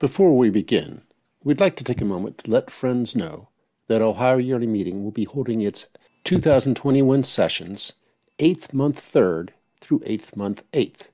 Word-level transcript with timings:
Before 0.00 0.36
we 0.36 0.48
begin, 0.48 1.02
we'd 1.42 1.58
like 1.58 1.74
to 1.74 1.82
take 1.82 2.00
a 2.00 2.04
moment 2.04 2.38
to 2.38 2.50
let 2.52 2.70
friends 2.70 3.16
know 3.16 3.48
that 3.88 4.00
Ohio 4.00 4.36
Yearly 4.36 4.68
Meeting 4.68 5.02
will 5.02 5.10
be 5.10 5.24
holding 5.24 5.60
its 5.60 5.88
2021 6.22 7.24
sessions 7.24 7.94
8th 8.38 8.72
month 8.72 9.12
3rd 9.12 9.48
through 9.80 9.98
8th 10.00 10.36
month 10.36 10.62
8th. 10.70 11.08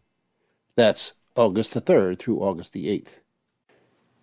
That's 0.76 1.14
August 1.34 1.72
the 1.72 1.80
3rd 1.80 2.18
through 2.18 2.40
August 2.40 2.74
the 2.74 2.88
8th. 2.88 3.20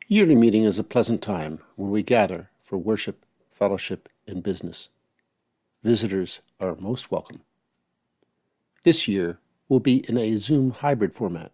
Yearly 0.07 0.35
meeting 0.35 0.63
is 0.63 0.77
a 0.77 0.83
pleasant 0.83 1.23
time 1.23 1.57
when 1.75 1.89
we 1.89 2.03
gather 2.03 2.51
for 2.61 2.77
worship, 2.77 3.25
fellowship, 3.49 4.09
and 4.27 4.43
business. 4.43 4.89
Visitors 5.81 6.41
are 6.59 6.75
most 6.75 7.09
welcome. 7.09 7.41
This 8.83 9.07
year 9.07 9.39
will 9.67 9.79
be 9.79 10.07
in 10.07 10.19
a 10.19 10.37
Zoom 10.37 10.69
hybrid 10.69 11.15
format. 11.15 11.51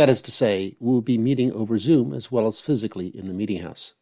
That 0.00 0.08
is 0.08 0.22
to 0.22 0.30
say, 0.30 0.76
we 0.80 0.90
will 0.90 1.02
be 1.02 1.18
meeting 1.18 1.52
over 1.52 1.76
Zoom 1.76 2.14
as 2.14 2.32
well 2.32 2.46
as 2.46 2.58
physically 2.58 3.08
in 3.08 3.28
the 3.28 3.34
meeting 3.34 3.60
house. 3.60 3.92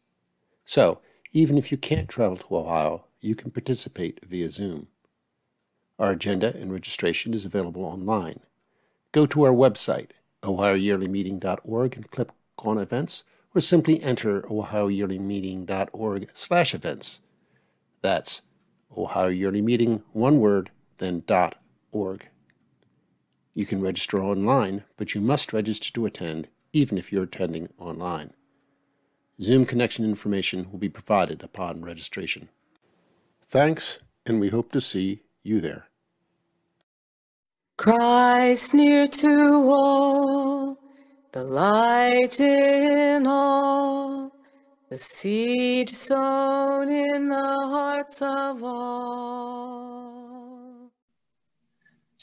So, 0.64 1.00
even 1.32 1.58
if 1.58 1.72
you 1.72 1.76
can't 1.76 2.08
travel 2.08 2.36
to 2.36 2.56
Ohio, 2.56 3.06
you 3.20 3.34
can 3.34 3.50
participate 3.50 4.20
via 4.24 4.48
Zoom. 4.48 4.86
Our 5.98 6.12
agenda 6.12 6.54
and 6.54 6.72
registration 6.72 7.34
is 7.34 7.44
available 7.44 7.84
online. 7.84 8.38
Go 9.10 9.26
to 9.26 9.42
our 9.42 9.52
website, 9.52 10.10
ohioyearlymeeting.org, 10.44 11.96
and 11.96 12.10
click 12.12 12.28
on 12.58 12.78
Events, 12.78 13.24
or 13.52 13.60
simply 13.60 14.00
enter 14.00 14.42
ohioyearlymeeting.org 14.42 16.28
slash 16.32 16.74
events. 16.74 17.22
That's 18.02 18.42
Ohio 18.96 19.30
Yearly 19.30 19.62
Meeting, 19.62 20.04
one 20.12 20.38
word, 20.38 20.70
then 20.98 21.24
dot 21.26 21.56
org. 21.90 22.28
You 23.58 23.66
can 23.66 23.80
register 23.80 24.22
online, 24.22 24.84
but 24.96 25.16
you 25.16 25.20
must 25.20 25.52
register 25.52 25.92
to 25.92 26.06
attend, 26.06 26.46
even 26.72 26.96
if 26.96 27.10
you're 27.10 27.24
attending 27.24 27.68
online. 27.76 28.32
Zoom 29.42 29.66
connection 29.66 30.04
information 30.04 30.70
will 30.70 30.78
be 30.78 30.88
provided 30.88 31.42
upon 31.42 31.82
registration. 31.82 32.50
Thanks, 33.42 33.98
and 34.24 34.38
we 34.38 34.50
hope 34.50 34.70
to 34.70 34.80
see 34.80 35.22
you 35.42 35.60
there. 35.60 35.88
Christ 37.76 38.74
near 38.74 39.08
to 39.08 39.72
all, 39.74 40.78
the 41.32 41.42
light 41.42 42.38
in 42.38 43.26
all, 43.26 44.36
the 44.88 44.98
seed 44.98 45.90
sown 45.90 46.88
in 46.88 47.28
the 47.28 47.56
hearts 47.72 48.22
of 48.22 48.62
all. 48.62 49.97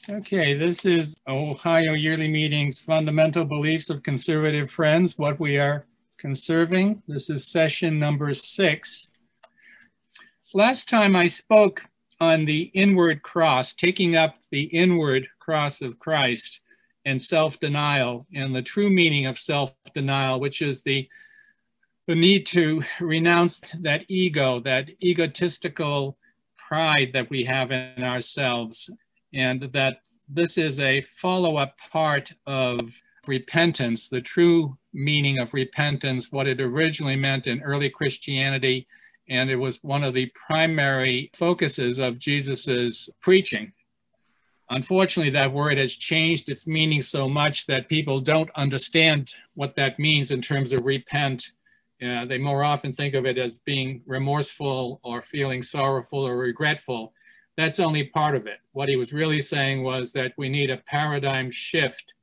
Okay, 0.07 0.53
this 0.53 0.85
is 0.85 1.15
Ohio 1.27 1.93
Yearly 1.93 2.27
Meetings 2.27 2.79
Fundamental 2.79 3.43
Beliefs 3.43 3.89
of 3.89 4.03
Conservative 4.03 4.69
Friends, 4.69 5.17
what 5.17 5.39
we 5.39 5.57
are 5.57 5.87
conserving. 6.19 7.01
This 7.07 7.31
is 7.31 7.47
session 7.47 7.97
number 7.97 8.31
six. 8.35 9.09
Last 10.53 10.87
time 10.89 11.15
I 11.15 11.25
spoke 11.25 11.85
on 12.21 12.45
the 12.45 12.69
inward 12.75 13.23
cross, 13.23 13.73
taking 13.73 14.15
up 14.15 14.35
the 14.51 14.65
inward 14.65 15.27
cross 15.39 15.81
of 15.81 15.97
Christ 15.97 16.61
and 17.05 17.19
self-denial 17.19 18.27
and 18.31 18.55
the 18.55 18.61
true 18.61 18.91
meaning 18.91 19.25
of 19.25 19.39
self-denial, 19.39 20.39
which 20.39 20.61
is 20.61 20.83
the, 20.83 21.09
the 22.05 22.15
need 22.15 22.45
to 22.47 22.83
renounce 22.99 23.59
that 23.79 24.05
ego, 24.07 24.59
that 24.59 24.87
egotistical 25.01 26.15
pride 26.57 27.09
that 27.13 27.31
we 27.31 27.43
have 27.45 27.71
in 27.71 28.03
ourselves, 28.03 28.87
and 29.35 29.61
that 29.73 29.99
this 30.27 30.57
is 30.57 30.79
a 30.79 31.01
follow-up 31.01 31.77
part 31.77 32.33
of 32.47 33.01
repentance, 33.27 34.07
the 34.07 34.21
true 34.21 34.77
meaning 34.93 35.39
of 35.39 35.53
repentance, 35.53 36.31
what 36.31 36.47
it 36.47 36.61
originally 36.61 37.15
meant 37.15 37.45
in 37.45 37.61
early 37.61 37.89
Christianity, 37.89 38.87
and 39.27 39.49
it 39.49 39.57
was 39.57 39.83
one 39.83 40.03
of 40.03 40.13
the 40.13 40.31
primary 40.47 41.29
focuses 41.33 41.99
of 41.99 42.19
Jesus's 42.19 43.09
preaching. 43.21 43.73
Unfortunately, 44.69 45.31
that 45.31 45.53
word 45.53 45.77
has 45.77 45.95
changed 45.95 46.49
its 46.49 46.65
meaning 46.65 47.01
so 47.01 47.27
much 47.27 47.67
that 47.67 47.89
people 47.89 48.19
don't 48.19 48.49
understand 48.55 49.33
what 49.53 49.75
that 49.75 49.99
means 49.99 50.31
in 50.31 50.41
terms 50.41 50.73
of 50.73 50.85
repent. 50.85 51.51
Uh, 52.03 52.25
they 52.25 52.37
more 52.37 52.63
often 52.63 52.91
think 52.91 53.13
of 53.13 53.25
it 53.25 53.37
as 53.37 53.59
being 53.59 54.01
remorseful 54.05 54.99
or 55.03 55.21
feeling 55.21 55.61
sorrowful 55.61 56.27
or 56.27 56.37
regretful. 56.37 57.13
That's 57.57 57.79
only 57.79 58.03
part 58.03 58.35
of 58.35 58.47
it. 58.47 58.59
What 58.73 58.89
he 58.89 58.95
was 58.95 59.13
really 59.13 59.41
saying 59.41 59.83
was 59.83 60.11
that 60.13 60.33
we 60.37 60.49
need 60.49 60.69
a 60.69 60.77
paradigm 60.77 61.49
shift 61.51 62.13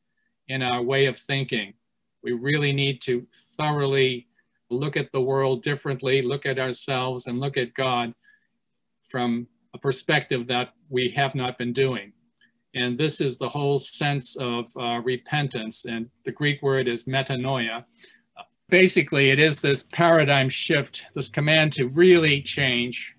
in 0.48 0.62
our 0.62 0.82
way 0.82 1.06
of 1.06 1.18
thinking. 1.18 1.74
We 2.22 2.32
really 2.32 2.72
need 2.72 3.00
to 3.02 3.26
thoroughly 3.56 4.28
look 4.70 4.96
at 4.96 5.12
the 5.12 5.20
world 5.20 5.62
differently, 5.62 6.22
look 6.22 6.46
at 6.46 6.58
ourselves, 6.58 7.26
and 7.26 7.40
look 7.40 7.56
at 7.56 7.74
God 7.74 8.14
from 9.08 9.46
a 9.74 9.78
perspective 9.78 10.46
that 10.48 10.74
we 10.88 11.10
have 11.16 11.34
not 11.34 11.58
been 11.58 11.72
doing. 11.72 12.12
And 12.74 12.98
this 12.98 13.20
is 13.20 13.36
the 13.36 13.48
whole 13.48 13.78
sense 13.78 14.36
of 14.36 14.66
uh, 14.76 15.00
repentance. 15.04 15.84
And 15.84 16.08
the 16.24 16.32
Greek 16.32 16.62
word 16.62 16.88
is 16.88 17.04
metanoia. 17.04 17.84
Basically, 18.68 19.30
it 19.30 19.38
is 19.38 19.60
this 19.60 19.82
paradigm 19.92 20.48
shift, 20.48 21.06
this 21.14 21.28
command 21.28 21.72
to 21.74 21.88
really 21.88 22.40
change. 22.40 23.16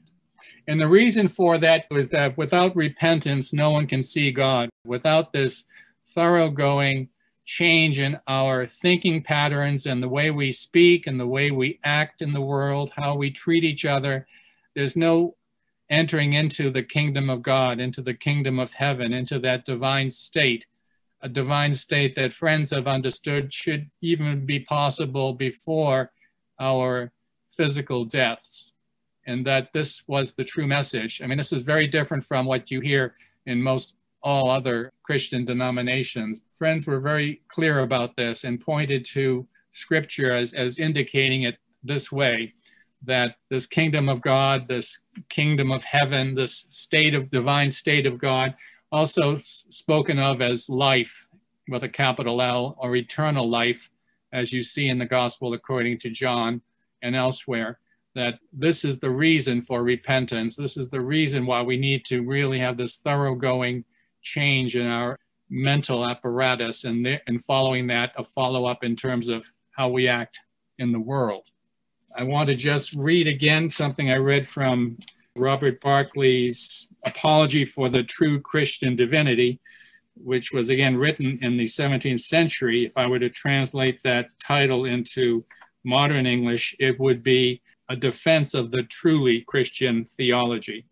And 0.68 0.80
the 0.80 0.88
reason 0.88 1.28
for 1.28 1.58
that 1.58 1.86
is 1.92 2.10
that 2.10 2.38
without 2.38 2.76
repentance, 2.76 3.52
no 3.54 3.72
one 3.72 3.88
can 3.88 4.02
see 4.02 4.32
God. 4.32 4.70
Without 4.86 5.34
this 5.34 5.66
thoroughgoing 6.10 7.10
change 7.46 8.00
in 8.00 8.18
our 8.28 8.66
thinking 8.66 9.22
patterns 9.22 9.86
and 9.86 10.02
the 10.02 10.10
way 10.10 10.32
we 10.32 10.52
speak 10.52 11.08
and 11.08 11.20
the 11.20 11.28
way 11.28 11.52
we 11.52 11.80
act 11.84 12.22
in 12.22 12.32
the 12.32 12.42
world, 12.42 12.92
how 12.96 13.16
we 13.16 13.30
treat 13.30 13.64
each 13.64 13.86
other, 13.86 14.26
there's 14.76 14.96
no 14.96 15.36
entering 15.90 16.34
into 16.34 16.70
the 16.70 16.84
kingdom 16.84 17.30
of 17.30 17.42
God, 17.42 17.80
into 17.80 18.02
the 18.02 18.14
kingdom 18.14 18.60
of 18.60 18.74
heaven, 18.74 19.14
into 19.14 19.40
that 19.40 19.66
divine 19.66 20.10
state, 20.10 20.66
a 21.22 21.30
divine 21.30 21.74
state 21.74 22.16
that 22.16 22.34
friends 22.34 22.72
have 22.72 22.88
understood 22.88 23.54
should 23.54 23.90
even 24.02 24.46
be 24.46 24.60
possible 24.60 25.34
before 25.34 26.12
our 26.60 27.12
physical 27.52 28.06
deaths. 28.06 28.73
And 29.26 29.46
that 29.46 29.72
this 29.74 30.08
was 30.08 30.36
the 30.36 30.44
true 30.44 30.68
message. 30.68 31.22
I 31.22 31.28
mean, 31.28 31.38
this 31.38 31.54
is 31.54 31.62
very 31.62 31.88
different 31.88 32.26
from 32.26 32.46
what 32.46 32.70
you 32.70 32.82
hear 32.82 33.16
in 33.46 33.62
most 33.62 33.96
all 34.22 34.50
other 34.50 34.92
Christian 35.04 35.46
denominations. 35.46 36.46
Friends 36.58 36.88
were 36.88 37.00
very 37.00 37.42
clear 37.48 37.80
about 37.80 38.16
this 38.16 38.44
and 38.44 38.60
pointed 38.60 39.06
to 39.06 39.48
scripture 39.72 40.32
as, 40.32 40.54
as 40.54 40.80
indicating 40.80 41.44
it 41.44 41.58
this 41.84 42.12
way 42.12 42.54
that 43.06 43.36
this 43.50 43.66
kingdom 43.66 44.08
of 44.08 44.22
God, 44.22 44.68
this 44.68 45.02
kingdom 45.30 45.72
of 45.72 45.84
heaven, 45.84 46.36
this 46.36 46.68
state 46.70 47.14
of 47.14 47.30
divine 47.30 47.70
state 47.70 48.06
of 48.06 48.18
God, 48.18 48.56
also 48.92 49.42
spoken 49.44 50.20
of 50.20 50.42
as 50.42 50.70
life 50.70 51.28
with 51.68 51.84
a 51.84 51.90
capital 51.90 52.42
L 52.42 52.76
or 52.78 52.96
eternal 52.96 53.50
life, 53.50 53.90
as 54.32 54.54
you 54.54 54.64
see 54.64 54.88
in 54.88 55.00
the 55.00 55.06
gospel 55.06 55.54
according 55.54 56.00
to 56.00 56.10
John 56.10 56.62
and 57.02 57.16
elsewhere, 57.16 57.80
that 58.16 58.40
this 58.52 58.86
is 58.86 59.00
the 59.00 59.10
reason 59.10 59.62
for 59.62 59.84
repentance. 59.84 60.56
This 60.56 60.78
is 60.78 60.90
the 60.90 61.02
reason 61.02 61.46
why 61.46 61.62
we 61.62 61.78
need 61.78 62.06
to 62.06 62.22
really 62.22 62.60
have 62.60 62.78
this 62.78 62.98
thoroughgoing 62.98 63.86
change 64.22 64.76
in 64.76 64.88
our 64.88 65.18
mental 65.50 66.08
apparatus 66.08 66.84
and, 66.84 67.20
and 67.28 67.44
following 67.44 67.88
that, 67.88 68.12
a 68.18 68.24
follow 68.24 68.66
up 68.66 68.84
in 68.84 68.96
terms 68.96 69.30
of 69.30 69.46
how 69.72 69.90
we 69.90 70.08
act 70.08 70.40
in 70.80 70.92
the 70.92 71.00
world. 71.00 71.48
I 72.16 72.24
want 72.24 72.50
to 72.50 72.56
just 72.56 72.94
read 72.94 73.28
again 73.28 73.70
something 73.70 74.12
I 74.12 74.18
read 74.18 74.48
from 74.48 74.98
Robert 75.36 75.82
Barclay's 75.82 76.88
Apology 77.06 77.66
for 77.66 77.90
the 77.90 78.04
True 78.04 78.40
Christian 78.40 78.96
Divinity, 78.96 79.60
which 80.16 80.54
was 80.54 80.70
again 80.70 80.96
written 80.96 81.40
in 81.42 81.58
the 81.58 81.66
17th 81.66 82.20
century. 82.20 82.86
If 82.86 82.94
I 82.96 83.08
were 83.08 83.20
to 83.20 83.30
translate 83.30 84.00
that 84.04 84.28
title 84.40 84.86
into 84.86 85.44
modern 85.84 86.26
English, 86.26 86.76
it 86.80 87.00
would 87.00 87.24
be 87.24 87.62
A 87.94 87.96
Defense 87.96 88.56
of 88.56 88.72
the 88.72 88.82
Truly 88.82 89.44
Christian 89.44 90.04
Theology. 90.04 90.88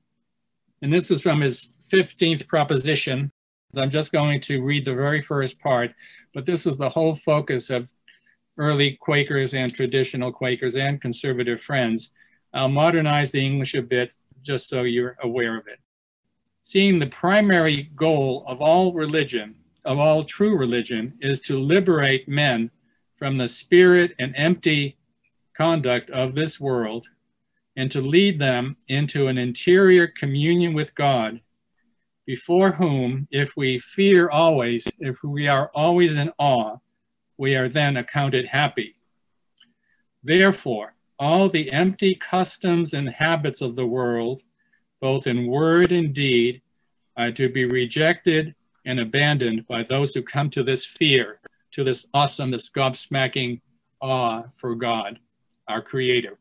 And 0.84 0.94
this 0.94 1.10
was 1.10 1.24
from 1.24 1.42
his 1.42 1.74
15th 1.92 2.48
proposition. 2.48 3.32
I'm 3.76 3.90
just 3.90 4.12
going 4.12 4.40
to 4.42 4.62
read 4.62 4.86
the 4.86 4.94
very 4.94 5.20
first 5.20 5.60
part, 5.60 5.96
but 6.36 6.46
this 6.46 6.64
was 6.64 6.78
the 6.78 6.90
whole 6.90 7.16
focus 7.16 7.72
of 7.72 7.92
early 8.56 9.00
Quakers 9.02 9.56
and 9.56 9.74
traditional 9.74 10.32
Quakers 10.32 10.76
and 10.76 11.02
conservative 11.02 11.60
friends. 11.60 12.12
I'll 12.54 12.70
modernize 12.70 13.32
the 13.32 13.44
English 13.44 13.74
a 13.74 13.82
bit 13.82 14.16
just 14.44 14.70
so 14.70 14.84
you're 14.84 15.18
aware 15.24 15.58
of 15.58 15.66
it. 15.68 15.80
Seeing 16.62 17.00
the 17.00 17.08
primary 17.08 17.90
goal 17.96 18.46
of 18.48 18.62
all 18.62 18.94
religion, 18.94 19.56
of 19.86 19.98
all 19.98 20.24
true 20.24 20.56
religion, 20.56 21.18
is 21.20 21.42
to 21.42 21.60
liberate 21.60 22.28
men 22.28 22.70
from 23.16 23.40
the 23.40 23.48
spirit 23.48 24.14
and 24.20 24.36
empty 24.38 24.98
conduct 25.62 26.10
of 26.10 26.34
this 26.34 26.60
world 26.60 27.08
and 27.76 27.92
to 27.92 28.02
lead 28.02 28.40
them 28.40 28.76
into 28.88 29.28
an 29.28 29.38
interior 29.38 30.08
communion 30.08 30.74
with 30.74 30.96
God, 30.96 31.40
before 32.26 32.72
whom, 32.72 33.28
if 33.30 33.56
we 33.56 33.78
fear 33.78 34.28
always, 34.28 34.88
if 34.98 35.18
we 35.24 35.48
are 35.48 35.70
always 35.76 36.18
in 36.18 36.32
awe, 36.40 36.78
we 37.38 37.56
are 37.56 37.70
then 37.70 37.96
accounted 37.96 38.46
happy. 38.48 38.96
Therefore, 40.24 40.96
all 41.20 41.48
the 41.48 41.72
empty 41.72 42.16
customs 42.16 42.96
and 42.96 43.08
habits 43.08 43.62
of 43.62 43.76
the 43.76 43.86
world, 43.86 44.42
both 45.00 45.28
in 45.28 45.46
word 45.46 45.92
and 45.92 46.12
deed, 46.12 46.64
are 47.16 47.32
to 47.34 47.50
be 47.50 47.66
rejected 47.66 48.56
and 48.84 49.00
abandoned 49.00 49.68
by 49.68 49.84
those 49.84 50.16
who 50.16 50.24
come 50.24 50.50
to 50.50 50.64
this 50.64 50.88
fear, 50.88 51.40
to 51.70 51.84
this 51.84 52.08
awesome, 52.16 52.50
this 52.50 52.72
gobsmacking 52.72 53.62
awe 54.02 54.44
for 54.56 54.74
God, 54.74 55.20
our 55.68 55.82
Creator. 55.82 56.38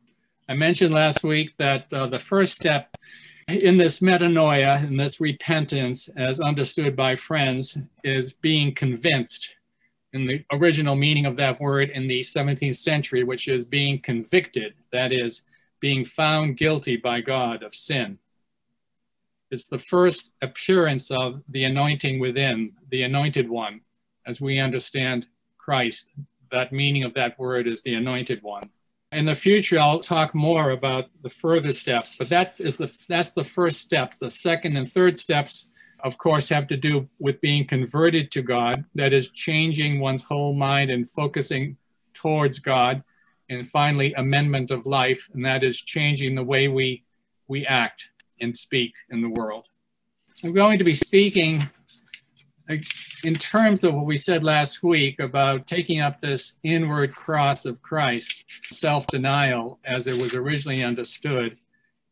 I 0.49 0.55
mentioned 0.55 0.93
last 0.93 1.23
week 1.23 1.57
that 1.59 1.93
uh, 1.93 2.07
the 2.07 2.19
first 2.19 2.55
step 2.55 2.97
in 3.49 3.77
this 3.77 4.01
metanoia, 4.01 4.85
in 4.85 4.97
this 4.97 5.21
repentance, 5.21 6.09
as 6.17 6.41
understood 6.41 6.97
by 6.97 7.17
friends, 7.17 7.77
is 8.05 8.33
being 8.33 8.75
convinced 8.75 9.57
in 10.13 10.27
the 10.27 10.45
original 10.53 10.97
meaning 10.97 11.27
of 11.27 11.37
that 11.37 11.61
word 11.61 11.91
in 11.91 12.09
the 12.09 12.21
17th 12.21 12.77
century, 12.77 13.23
which 13.23 13.49
is 13.49 13.65
being 13.65 14.01
convicted, 14.01 14.75
that 14.93 15.13
is, 15.13 15.45
being 15.81 16.05
found 16.05 16.57
guilty 16.57 16.97
by 16.97 17.21
God 17.21 17.63
of 17.63 17.75
sin. 17.75 18.19
It's 19.51 19.67
the 19.67 19.79
first 19.79 20.31
appearance 20.43 21.11
of 21.11 21.43
the 21.49 21.65
anointing 21.65 22.21
within, 22.21 22.75
the 22.91 23.03
anointed 23.03 23.49
one, 23.49 23.81
as 24.27 24.41
we 24.41 24.59
understand 24.59 25.27
Christ. 25.59 26.11
That 26.53 26.73
meaning 26.73 27.05
of 27.05 27.15
that 27.15 27.39
word 27.39 27.67
is 27.67 27.83
the 27.83 27.95
anointed 27.95 28.43
one. 28.43 28.71
In 29.13 29.25
the 29.25 29.35
future, 29.35 29.79
I'll 29.79 29.99
talk 29.99 30.35
more 30.37 30.71
about 30.71 31.11
the 31.23 31.29
further 31.29 31.73
steps, 31.73 32.15
but 32.15 32.29
that 32.29 32.55
is 32.59 32.79
the 32.79 32.97
that's 33.09 33.33
the 33.33 33.43
first 33.43 33.81
step. 33.81 34.15
The 34.21 34.31
second 34.31 34.77
and 34.77 34.91
third 34.91 35.17
steps, 35.17 35.71
of 36.05 36.17
course, 36.17 36.49
have 36.51 36.69
to 36.69 36.77
do 36.77 37.09
with 37.19 37.41
being 37.41 37.67
converted 37.67 38.31
to 38.33 38.43
God. 38.43 38.85
That 38.95 39.13
is 39.13 39.33
changing 39.33 39.99
one's 39.99 40.23
whole 40.23 40.55
mind 40.55 40.93
and 40.93 41.11
focusing 41.11 41.77
towards 42.15 42.61
God. 42.61 43.03
And 43.49 43.69
finally, 43.69 44.15
amendment 44.15 44.71
of 44.71 44.87
life, 44.87 45.29
and 45.35 45.45
that 45.45 45.65
is 45.65 45.81
changing 45.81 46.37
the 46.37 46.45
way 46.45 46.69
we 46.69 47.03
we 47.49 47.67
act 47.67 48.11
and 48.41 48.57
speak 48.57 48.93
in 49.11 49.23
the 49.23 49.29
world. 49.29 49.67
I'm 50.45 50.55
going 50.55 50.79
to 50.79 50.85
be 50.85 50.95
speaking 50.95 51.69
in 53.25 53.35
terms 53.35 53.85
of 53.85 53.95
what 53.95 54.07
we 54.07 54.17
said 54.17 54.45
last 54.45 54.83
week 54.83 55.19
about 55.19 55.67
taking 55.67 56.01
up 56.01 56.21
this 56.21 56.59
inward 56.63 57.15
cross 57.15 57.67
of 57.67 57.83
Christ, 57.83 58.45
self 58.71 59.07
denial 59.09 59.79
as 59.85 60.07
it 60.07 60.21
was 60.21 60.35
originally 60.35 60.83
understood. 60.83 61.57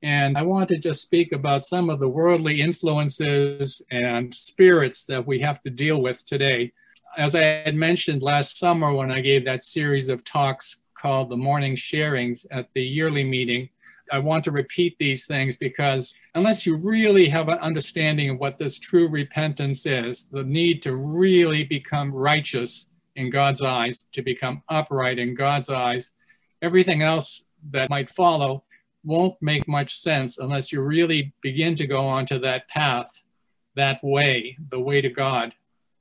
And 0.02 0.38
I 0.38 0.42
want 0.42 0.68
to 0.68 0.78
just 0.78 1.02
speak 1.02 1.32
about 1.32 1.64
some 1.64 1.90
of 1.90 1.98
the 1.98 2.08
worldly 2.08 2.60
influences 2.60 3.82
and 3.90 4.34
spirits 4.34 5.04
that 5.04 5.26
we 5.26 5.40
have 5.40 5.60
to 5.62 5.70
deal 5.70 6.00
with 6.00 6.24
today. 6.24 6.72
As 7.16 7.34
I 7.34 7.42
had 7.42 7.74
mentioned 7.74 8.22
last 8.22 8.58
summer 8.58 8.92
when 8.92 9.10
I 9.10 9.20
gave 9.20 9.44
that 9.44 9.62
series 9.62 10.08
of 10.08 10.24
talks 10.24 10.82
called 10.94 11.30
the 11.30 11.36
Morning 11.36 11.74
Sharings 11.74 12.46
at 12.50 12.72
the 12.74 12.82
yearly 12.82 13.24
meeting, 13.24 13.70
I 14.12 14.18
want 14.18 14.44
to 14.44 14.50
repeat 14.50 14.96
these 14.98 15.26
things 15.26 15.56
because 15.56 16.14
unless 16.34 16.66
you 16.66 16.76
really 16.76 17.28
have 17.28 17.48
an 17.48 17.58
understanding 17.58 18.30
of 18.30 18.38
what 18.38 18.58
this 18.58 18.78
true 18.78 19.08
repentance 19.08 19.86
is, 19.86 20.28
the 20.30 20.44
need 20.44 20.82
to 20.82 20.96
really 20.96 21.64
become 21.64 22.12
righteous 22.12 22.88
in 23.16 23.30
God's 23.30 23.62
eyes, 23.62 24.06
to 24.12 24.22
become 24.22 24.62
upright 24.68 25.18
in 25.18 25.34
God's 25.34 25.68
eyes, 25.68 26.12
everything 26.62 27.02
else 27.02 27.44
that 27.70 27.90
might 27.90 28.10
follow 28.10 28.64
won't 29.04 29.36
make 29.40 29.66
much 29.66 29.98
sense 29.98 30.38
unless 30.38 30.72
you 30.72 30.80
really 30.80 31.32
begin 31.42 31.76
to 31.76 31.86
go 31.86 32.06
onto 32.06 32.38
that 32.38 32.68
path, 32.68 33.10
that 33.74 33.98
way, 34.02 34.56
the 34.70 34.80
way 34.80 35.00
to 35.00 35.08
God. 35.08 35.54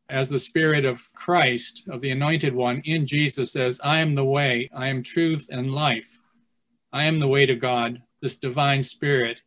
As 0.09 0.29
the 0.29 0.39
Spirit 0.39 0.85
of 0.85 1.11
Christ, 1.13 1.83
of 1.89 2.01
the 2.01 2.11
Anointed 2.11 2.55
One 2.55 2.81
in 2.85 3.05
Jesus 3.05 3.51
says, 3.51 3.81
I 3.83 3.99
am 3.99 4.15
the 4.15 4.25
way, 4.25 4.69
I 4.73 4.87
am 4.87 5.03
truth 5.03 5.47
and 5.49 5.71
life. 5.71 6.17
I 6.91 7.05
am 7.05 7.19
the 7.19 7.27
way 7.27 7.45
to 7.45 7.55
God, 7.55 8.01
this 8.21 8.37
divine 8.37 8.83
spirit. 8.83 9.41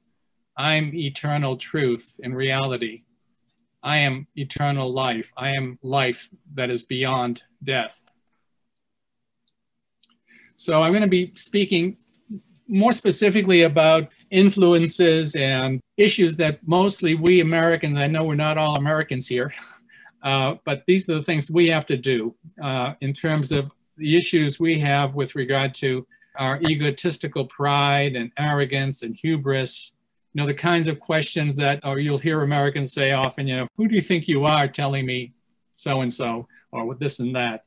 I'm 0.56 0.94
eternal 0.94 1.56
truth 1.56 2.14
in 2.18 2.34
reality. 2.34 3.02
I 3.82 3.98
am 3.98 4.26
eternal 4.36 4.92
life. 4.92 5.32
I 5.36 5.50
am 5.50 5.78
life 5.82 6.28
that 6.54 6.70
is 6.70 6.82
beyond 6.82 7.42
death. 7.64 8.02
So 10.56 10.82
I'm 10.82 10.92
going 10.92 11.02
to 11.02 11.08
be 11.08 11.32
speaking 11.36 11.96
more 12.68 12.92
specifically 12.92 13.62
about 13.62 14.08
influences 14.30 15.34
and 15.34 15.80
issues 15.96 16.36
that 16.36 16.60
mostly 16.66 17.14
we 17.14 17.40
Americans, 17.40 17.98
I 17.98 18.06
know 18.06 18.24
we're 18.24 18.34
not 18.34 18.58
all 18.58 18.76
Americans 18.76 19.26
here, 19.26 19.54
uh, 20.22 20.56
but 20.64 20.84
these 20.86 21.08
are 21.08 21.14
the 21.14 21.22
things 21.22 21.50
we 21.50 21.68
have 21.68 21.86
to 21.86 21.96
do 21.96 22.36
uh, 22.62 22.94
in 23.00 23.12
terms 23.12 23.50
of 23.50 23.70
the 23.96 24.16
issues 24.16 24.60
we 24.60 24.78
have 24.80 25.14
with 25.14 25.34
regard 25.34 25.74
to 25.74 26.06
our 26.40 26.58
egotistical 26.62 27.44
pride 27.44 28.16
and 28.16 28.32
arrogance 28.38 29.02
and 29.02 29.14
hubris. 29.14 29.94
You 30.32 30.40
know, 30.40 30.46
the 30.46 30.54
kinds 30.54 30.86
of 30.86 30.98
questions 30.98 31.54
that, 31.56 31.80
or 31.84 31.98
you'll 31.98 32.18
hear 32.18 32.40
Americans 32.40 32.92
say 32.92 33.12
often, 33.12 33.46
you 33.46 33.56
know, 33.58 33.68
who 33.76 33.86
do 33.86 33.94
you 33.94 34.00
think 34.00 34.26
you 34.26 34.46
are 34.46 34.66
telling 34.66 35.04
me 35.04 35.34
so 35.74 36.00
and 36.00 36.12
so, 36.12 36.48
or 36.72 36.86
with 36.86 36.98
this 36.98 37.18
and 37.18 37.36
that? 37.36 37.64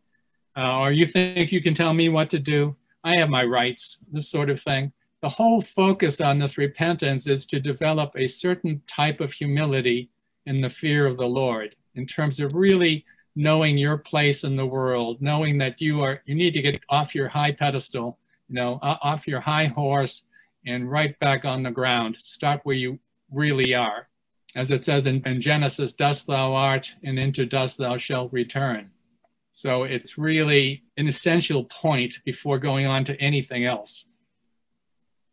Uh, 0.57 0.79
or 0.79 0.91
you 0.91 1.05
think 1.05 1.51
you 1.51 1.61
can 1.61 1.75
tell 1.75 1.93
me 1.93 2.09
what 2.09 2.29
to 2.31 2.39
do? 2.39 2.75
I 3.03 3.17
have 3.17 3.29
my 3.29 3.43
rights, 3.43 4.03
this 4.11 4.29
sort 4.29 4.49
of 4.49 4.59
thing. 4.59 4.91
The 5.21 5.29
whole 5.29 5.61
focus 5.61 6.19
on 6.19 6.39
this 6.39 6.57
repentance 6.57 7.27
is 7.27 7.45
to 7.47 7.59
develop 7.59 8.11
a 8.15 8.27
certain 8.27 8.81
type 8.87 9.21
of 9.21 9.33
humility 9.33 10.09
in 10.45 10.61
the 10.61 10.69
fear 10.69 11.05
of 11.05 11.17
the 11.17 11.27
Lord 11.27 11.75
in 11.95 12.07
terms 12.07 12.39
of 12.39 12.53
really 12.53 13.05
knowing 13.35 13.77
your 13.77 13.97
place 13.97 14.43
in 14.43 14.55
the 14.55 14.65
world, 14.65 15.21
knowing 15.21 15.59
that 15.59 15.79
you 15.79 16.01
are, 16.01 16.21
you 16.25 16.35
need 16.35 16.53
to 16.53 16.61
get 16.61 16.81
off 16.89 17.13
your 17.13 17.27
high 17.27 17.51
pedestal 17.51 18.17
you 18.53 18.59
know, 18.59 18.77
off 18.83 19.27
your 19.27 19.39
high 19.39 19.65
horse 19.65 20.27
and 20.63 20.91
right 20.91 21.17
back 21.17 21.43
on 21.43 21.63
the 21.63 21.71
ground. 21.71 22.17
Start 22.19 22.61
where 22.61 22.75
you 22.75 22.99
really 23.31 23.73
are. 23.73 24.09
As 24.55 24.69
it 24.69 24.85
says 24.85 25.07
in, 25.07 25.23
in 25.25 25.41
Genesis, 25.41 25.93
dust 25.93 26.27
thou 26.27 26.53
art, 26.53 26.93
and 27.03 27.17
into 27.17 27.47
dust 27.47 27.79
thou 27.79 27.97
shalt 27.97 28.31
return. 28.31 28.91
So 29.51 29.83
it's 29.85 30.19
really 30.19 30.83
an 30.97 31.07
essential 31.07 31.63
point 31.63 32.19
before 32.25 32.59
going 32.59 32.85
on 32.85 33.03
to 33.05 33.19
anything 33.19 33.65
else. 33.65 34.07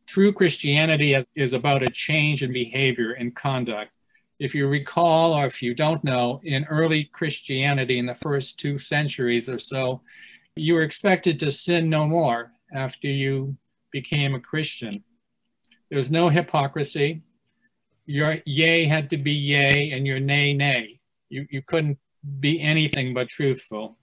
True 0.06 0.32
Christianity 0.32 1.14
is 1.34 1.52
about 1.52 1.82
a 1.82 1.90
change 1.90 2.42
in 2.42 2.54
behavior 2.54 3.12
and 3.12 3.36
conduct. 3.36 3.90
If 4.38 4.54
you 4.54 4.66
recall, 4.66 5.34
or 5.34 5.44
if 5.44 5.62
you 5.62 5.74
don't 5.74 6.02
know, 6.02 6.40
in 6.42 6.64
early 6.64 7.04
Christianity, 7.04 7.98
in 7.98 8.06
the 8.06 8.14
first 8.14 8.58
two 8.58 8.78
centuries 8.78 9.46
or 9.46 9.58
so, 9.58 10.00
you 10.56 10.72
were 10.72 10.80
expected 10.80 11.38
to 11.40 11.50
sin 11.50 11.90
no 11.90 12.06
more 12.06 12.52
after 12.72 13.08
you 13.08 13.56
became 13.90 14.34
a 14.34 14.40
Christian. 14.40 15.04
There 15.88 15.96
was 15.96 16.10
no 16.10 16.28
hypocrisy. 16.28 17.22
Your 18.06 18.38
yea 18.44 18.84
had 18.84 19.10
to 19.10 19.16
be 19.16 19.32
yea 19.32 19.92
and 19.92 20.06
your 20.06 20.20
nay, 20.20 20.52
nay. 20.52 21.00
You, 21.28 21.46
you 21.50 21.62
couldn't 21.62 21.98
be 22.38 22.60
anything 22.60 23.14
but 23.14 23.28
truthful. 23.28 23.96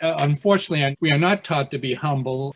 Uh, 0.00 0.14
unfortunately, 0.18 0.96
we 1.00 1.10
are 1.10 1.18
not 1.18 1.44
taught 1.44 1.70
to 1.70 1.78
be 1.78 1.94
humble. 1.94 2.54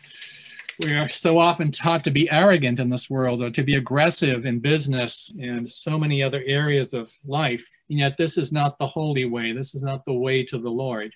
We 0.79 0.93
are 0.93 1.09
so 1.09 1.37
often 1.37 1.71
taught 1.71 2.03
to 2.05 2.11
be 2.11 2.31
arrogant 2.31 2.79
in 2.79 2.89
this 2.89 3.09
world 3.09 3.43
or 3.43 3.51
to 3.51 3.63
be 3.63 3.75
aggressive 3.75 4.45
in 4.45 4.59
business 4.59 5.31
and 5.39 5.69
so 5.69 5.97
many 5.97 6.23
other 6.23 6.43
areas 6.45 6.93
of 6.93 7.11
life. 7.25 7.67
And 7.89 7.99
yet, 7.99 8.17
this 8.17 8.37
is 8.37 8.51
not 8.51 8.79
the 8.79 8.87
holy 8.87 9.25
way. 9.25 9.53
This 9.53 9.75
is 9.75 9.83
not 9.83 10.05
the 10.05 10.13
way 10.13 10.43
to 10.45 10.57
the 10.57 10.69
Lord. 10.69 11.13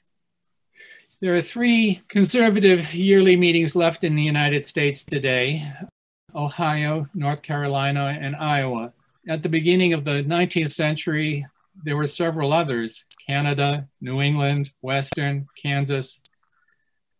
There 1.21 1.33
are 1.33 1.41
three 1.41 2.01
conservative 2.09 2.93
yearly 2.93 3.37
meetings 3.37 3.73
left 3.73 4.03
in 4.03 4.17
the 4.17 4.23
United 4.23 4.65
States 4.65 5.05
today 5.05 5.71
Ohio, 6.35 7.07
North 7.13 7.41
Carolina, 7.41 8.17
and 8.19 8.35
Iowa. 8.35 8.91
At 9.25 9.41
the 9.41 9.47
beginning 9.47 9.93
of 9.93 10.03
the 10.03 10.23
19th 10.23 10.71
century, 10.71 11.47
there 11.85 11.95
were 11.95 12.05
several 12.05 12.51
others 12.51 13.05
Canada, 13.25 13.87
New 14.01 14.21
England, 14.21 14.71
Western, 14.81 15.47
Kansas. 15.57 16.21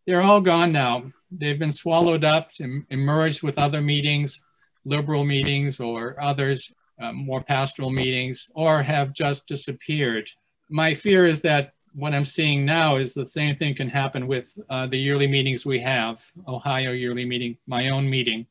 They're 0.06 0.22
all 0.22 0.42
gone 0.42 0.74
now. 0.74 1.14
They've 1.32 1.58
been 1.58 1.72
swallowed 1.72 2.26
up 2.26 2.50
and 2.60 2.84
emerged 2.90 3.44
with 3.44 3.58
other 3.58 3.82
meetings, 3.82 4.44
liberal 4.84 5.24
meetings, 5.24 5.80
or 5.80 6.22
others, 6.22 6.74
uh, 7.02 7.14
more 7.14 7.42
pastoral 7.42 7.92
meetings, 7.92 8.52
or 8.56 8.84
have 8.84 9.14
just 9.14 9.48
disappeared. 9.48 10.30
My 10.70 10.94
fear 10.94 11.26
is 11.26 11.42
that 11.42 11.75
what 11.96 12.14
I'm 12.14 12.26
seeing 12.26 12.66
now 12.66 12.98
is 12.98 13.14
the 13.14 13.26
same 13.26 13.56
thing 13.56 13.74
can 13.74 13.90
happen 13.90 14.28
with 14.28 14.54
uh, 14.70 14.86
the 14.86 14.98
yearly 14.98 15.28
meetings 15.28 15.66
we 15.66 15.80
have, 15.80 16.24
Ohio 16.48 16.92
yearly 16.92 17.26
meeting, 17.26 17.58
my 17.68 17.90
own 17.90 18.10
meeting. 18.10 18.48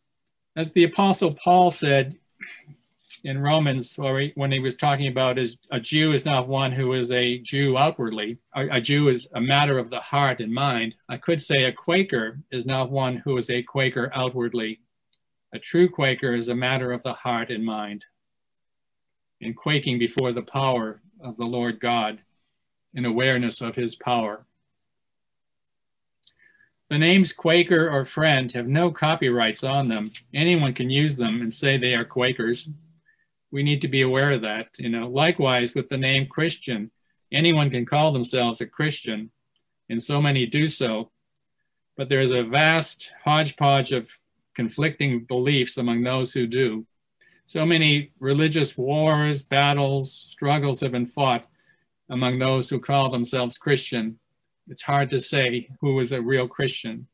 As 0.56 0.72
the 0.72 0.84
Apostle 0.84 1.34
Paul 1.34 1.70
said 1.70 2.16
in 3.22 3.38
Romans, 3.38 3.98
when 4.34 4.50
he 4.50 4.60
was 4.60 4.76
talking 4.76 5.08
about 5.08 5.38
is 5.38 5.58
a 5.70 5.78
Jew 5.78 6.12
is 6.12 6.24
not 6.24 6.48
one 6.48 6.72
who 6.72 6.94
is 6.94 7.12
a 7.12 7.38
Jew 7.38 7.76
outwardly. 7.76 8.38
A, 8.54 8.76
a 8.76 8.80
Jew 8.80 9.08
is 9.08 9.28
a 9.34 9.40
matter 9.40 9.78
of 9.78 9.90
the 9.90 10.00
heart 10.00 10.40
and 10.40 10.52
mind. 10.52 10.94
I 11.08 11.18
could 11.18 11.42
say 11.42 11.64
a 11.64 11.72
Quaker 11.72 12.40
is 12.50 12.64
not 12.64 12.90
one 12.90 13.16
who 13.16 13.36
is 13.36 13.50
a 13.50 13.62
Quaker 13.62 14.10
outwardly. 14.14 14.80
A 15.52 15.58
true 15.58 15.88
Quaker 15.88 16.34
is 16.34 16.48
a 16.48 16.54
matter 16.54 16.92
of 16.92 17.02
the 17.02 17.12
heart 17.12 17.50
and 17.50 17.64
mind. 17.64 18.06
In 19.40 19.52
quaking 19.52 19.98
before 19.98 20.32
the 20.32 20.42
power 20.42 21.02
of 21.20 21.36
the 21.36 21.44
Lord 21.44 21.78
God 21.78 22.20
in 22.94 23.04
awareness 23.04 23.60
of 23.60 23.74
his 23.74 23.96
power. 23.96 24.46
The 26.88 26.98
names 26.98 27.32
Quaker 27.32 27.90
or 27.90 28.04
Friend 28.04 28.52
have 28.52 28.68
no 28.68 28.90
copyrights 28.90 29.64
on 29.64 29.88
them. 29.88 30.12
Anyone 30.32 30.74
can 30.74 30.90
use 30.90 31.16
them 31.16 31.40
and 31.40 31.52
say 31.52 31.76
they 31.76 31.94
are 31.94 32.04
Quakers. 32.04 32.70
We 33.50 33.62
need 33.62 33.80
to 33.82 33.88
be 33.88 34.02
aware 34.02 34.32
of 34.32 34.42
that. 34.42 34.68
You 34.78 34.90
know, 34.90 35.08
likewise 35.08 35.74
with 35.74 35.88
the 35.88 35.96
name 35.96 36.26
Christian, 36.26 36.90
anyone 37.32 37.70
can 37.70 37.86
call 37.86 38.12
themselves 38.12 38.60
a 38.60 38.66
Christian, 38.66 39.30
and 39.88 40.02
so 40.02 40.20
many 40.20 40.46
do 40.46 40.68
so. 40.68 41.10
But 41.96 42.08
there 42.08 42.20
is 42.20 42.32
a 42.32 42.44
vast 42.44 43.12
hodgepodge 43.24 43.92
of 43.92 44.10
conflicting 44.54 45.24
beliefs 45.24 45.76
among 45.78 46.02
those 46.02 46.32
who 46.32 46.46
do. 46.46 46.86
So 47.46 47.64
many 47.64 48.12
religious 48.18 48.76
wars, 48.76 49.42
battles, 49.42 50.12
struggles 50.30 50.80
have 50.80 50.92
been 50.92 51.06
fought 51.06 51.46
among 52.10 52.38
those 52.38 52.68
who 52.68 52.78
call 52.78 53.10
themselves 53.10 53.58
Christian. 53.58 54.18
It's 54.68 54.82
hard 54.82 55.10
to 55.10 55.20
say 55.20 55.68
who 55.80 56.00
is 56.00 56.12
a 56.12 56.22
real 56.22 56.48
Christian. 56.48 57.06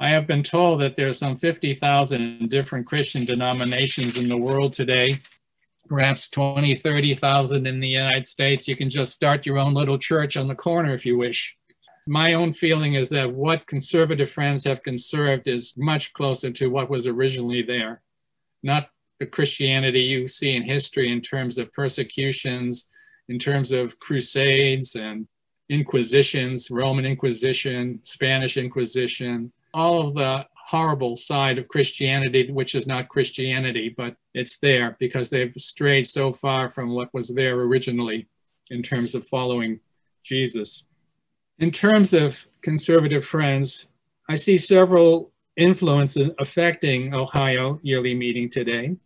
I 0.00 0.08
have 0.10 0.26
been 0.26 0.42
told 0.42 0.80
that 0.80 0.96
there 0.96 1.08
are 1.08 1.12
some 1.12 1.36
50,000 1.36 2.48
different 2.48 2.86
Christian 2.86 3.24
denominations 3.24 4.18
in 4.18 4.28
the 4.28 4.36
world 4.36 4.72
today, 4.72 5.20
perhaps 5.88 6.28
20, 6.28 6.74
30,000 6.74 7.66
in 7.66 7.78
the 7.78 7.88
United 7.88 8.26
States. 8.26 8.66
You 8.66 8.76
can 8.76 8.90
just 8.90 9.12
start 9.12 9.46
your 9.46 9.58
own 9.58 9.74
little 9.74 9.98
church 9.98 10.36
on 10.36 10.48
the 10.48 10.54
corner 10.54 10.92
if 10.92 11.06
you 11.06 11.16
wish. 11.16 11.56
My 12.06 12.34
own 12.34 12.52
feeling 12.52 12.94
is 12.94 13.10
that 13.10 13.32
what 13.32 13.68
conservative 13.68 14.28
friends 14.28 14.64
have 14.64 14.82
conserved 14.82 15.46
is 15.46 15.74
much 15.76 16.12
closer 16.14 16.50
to 16.50 16.68
what 16.68 16.90
was 16.90 17.06
originally 17.06 17.62
there, 17.62 18.02
not 18.60 18.88
the 19.20 19.26
Christianity 19.26 20.00
you 20.00 20.26
see 20.26 20.56
in 20.56 20.64
history 20.64 21.12
in 21.12 21.20
terms 21.20 21.58
of 21.58 21.72
persecutions, 21.72 22.90
in 23.32 23.38
terms 23.38 23.72
of 23.72 23.98
crusades 23.98 24.94
and 24.94 25.26
inquisitions, 25.70 26.70
Roman 26.70 27.06
Inquisition, 27.06 27.98
Spanish 28.02 28.58
Inquisition, 28.58 29.50
all 29.72 30.06
of 30.06 30.14
the 30.14 30.44
horrible 30.66 31.16
side 31.16 31.56
of 31.56 31.66
Christianity, 31.66 32.52
which 32.52 32.74
is 32.74 32.86
not 32.86 33.08
Christianity, 33.08 33.88
but 33.96 34.16
it's 34.34 34.58
there 34.58 34.98
because 35.00 35.30
they've 35.30 35.54
strayed 35.56 36.06
so 36.06 36.30
far 36.30 36.68
from 36.68 36.90
what 36.90 37.08
was 37.14 37.28
there 37.28 37.58
originally 37.58 38.28
in 38.68 38.82
terms 38.82 39.14
of 39.14 39.26
following 39.26 39.80
Jesus. 40.22 40.86
In 41.58 41.70
terms 41.70 42.12
of 42.12 42.44
conservative 42.60 43.24
friends, 43.24 43.88
I 44.28 44.34
see 44.34 44.58
several 44.58 45.32
influences 45.56 46.28
affecting 46.38 47.14
Ohio 47.14 47.80
yearly 47.82 48.14
meeting 48.14 48.50
today. 48.50 48.96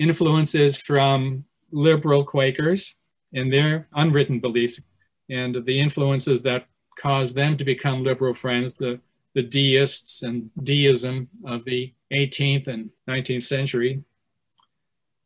Influences 0.00 0.78
from 0.78 1.44
liberal 1.70 2.24
Quakers 2.24 2.96
and 3.34 3.52
their 3.52 3.88
unwritten 3.94 4.40
beliefs, 4.40 4.80
and 5.28 5.64
the 5.64 5.80
influences 5.80 6.42
that 6.42 6.66
caused 6.98 7.36
them 7.36 7.56
to 7.56 7.64
become 7.64 8.02
liberal 8.02 8.34
friends, 8.34 8.74
the, 8.74 9.00
the 9.34 9.42
deists 9.42 10.22
and 10.22 10.50
deism 10.62 11.28
of 11.44 11.64
the 11.64 11.92
18th 12.12 12.66
and 12.66 12.90
19th 13.08 13.44
century. 13.44 14.02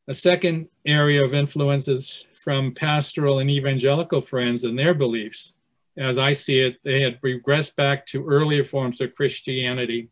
A 0.06 0.14
second 0.14 0.68
area 0.84 1.24
of 1.24 1.34
influence 1.34 1.88
is 1.88 2.26
from 2.36 2.74
pastoral 2.74 3.38
and 3.38 3.50
evangelical 3.50 4.20
friends 4.20 4.64
and 4.64 4.78
their 4.78 4.92
beliefs 4.92 5.54
as 5.96 6.18
I 6.18 6.32
see 6.32 6.60
it, 6.60 6.78
they 6.82 7.00
had 7.00 7.20
regressed 7.20 7.76
back 7.76 8.04
to 8.06 8.26
earlier 8.26 8.64
forms 8.64 9.00
of 9.00 9.14
Christianity. 9.14 10.08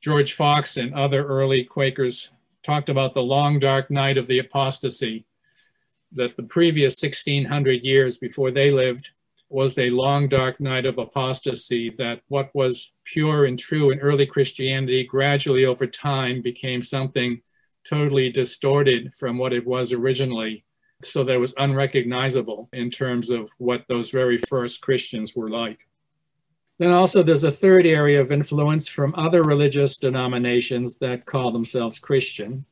George 0.00 0.32
Fox 0.32 0.76
and 0.76 0.94
other 0.94 1.26
early 1.26 1.64
Quakers 1.64 2.32
talked 2.62 2.88
about 2.88 3.14
the 3.14 3.22
long 3.22 3.58
dark 3.58 3.90
night 3.90 4.16
of 4.16 4.28
the 4.28 4.38
apostasy, 4.38 5.24
that 6.12 6.36
the 6.36 6.42
previous 6.42 7.02
1600 7.02 7.84
years 7.84 8.18
before 8.18 8.50
they 8.50 8.70
lived 8.70 9.10
was 9.50 9.78
a 9.78 9.90
long 9.90 10.28
dark 10.28 10.60
night 10.60 10.84
of 10.84 10.98
apostasy, 10.98 11.90
that 11.98 12.20
what 12.28 12.54
was 12.54 12.92
pure 13.04 13.46
and 13.46 13.58
true 13.58 13.90
in 13.90 13.98
early 14.00 14.26
Christianity 14.26 15.04
gradually 15.04 15.64
over 15.64 15.86
time 15.86 16.42
became 16.42 16.82
something 16.82 17.40
totally 17.88 18.30
distorted 18.30 19.12
from 19.14 19.38
what 19.38 19.52
it 19.52 19.66
was 19.66 19.92
originally 19.92 20.64
so 21.02 21.24
that 21.24 21.34
it 21.34 21.40
was 21.40 21.54
unrecognizable 21.56 22.68
in 22.72 22.90
terms 22.90 23.30
of 23.30 23.50
what 23.58 23.84
those 23.88 24.10
very 24.10 24.36
first 24.36 24.80
Christians 24.80 25.34
were 25.34 25.48
like. 25.48 25.78
Then 26.78 26.90
also 26.92 27.22
there's 27.22 27.44
a 27.44 27.52
third 27.52 27.86
area 27.86 28.20
of 28.20 28.32
influence 28.32 28.88
from 28.88 29.14
other 29.16 29.42
religious 29.42 29.98
denominations 29.98 30.98
that 30.98 31.26
call 31.26 31.50
themselves 31.52 31.98
Christian. 31.98 32.64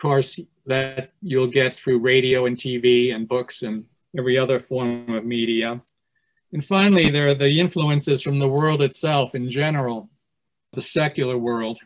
Course, 0.00 0.40
that 0.66 1.08
you'll 1.20 1.46
get 1.46 1.74
through 1.74 1.98
radio 1.98 2.46
and 2.46 2.56
TV 2.56 3.14
and 3.14 3.28
books 3.28 3.62
and 3.62 3.84
every 4.16 4.38
other 4.38 4.58
form 4.60 5.12
of 5.14 5.24
media. 5.24 5.80
And 6.52 6.64
finally, 6.64 7.10
there 7.10 7.28
are 7.28 7.34
the 7.34 7.60
influences 7.60 8.22
from 8.22 8.38
the 8.38 8.48
world 8.48 8.82
itself 8.82 9.34
in 9.34 9.48
general, 9.48 10.10
the 10.72 10.80
secular 10.80 11.38
world, 11.38 11.80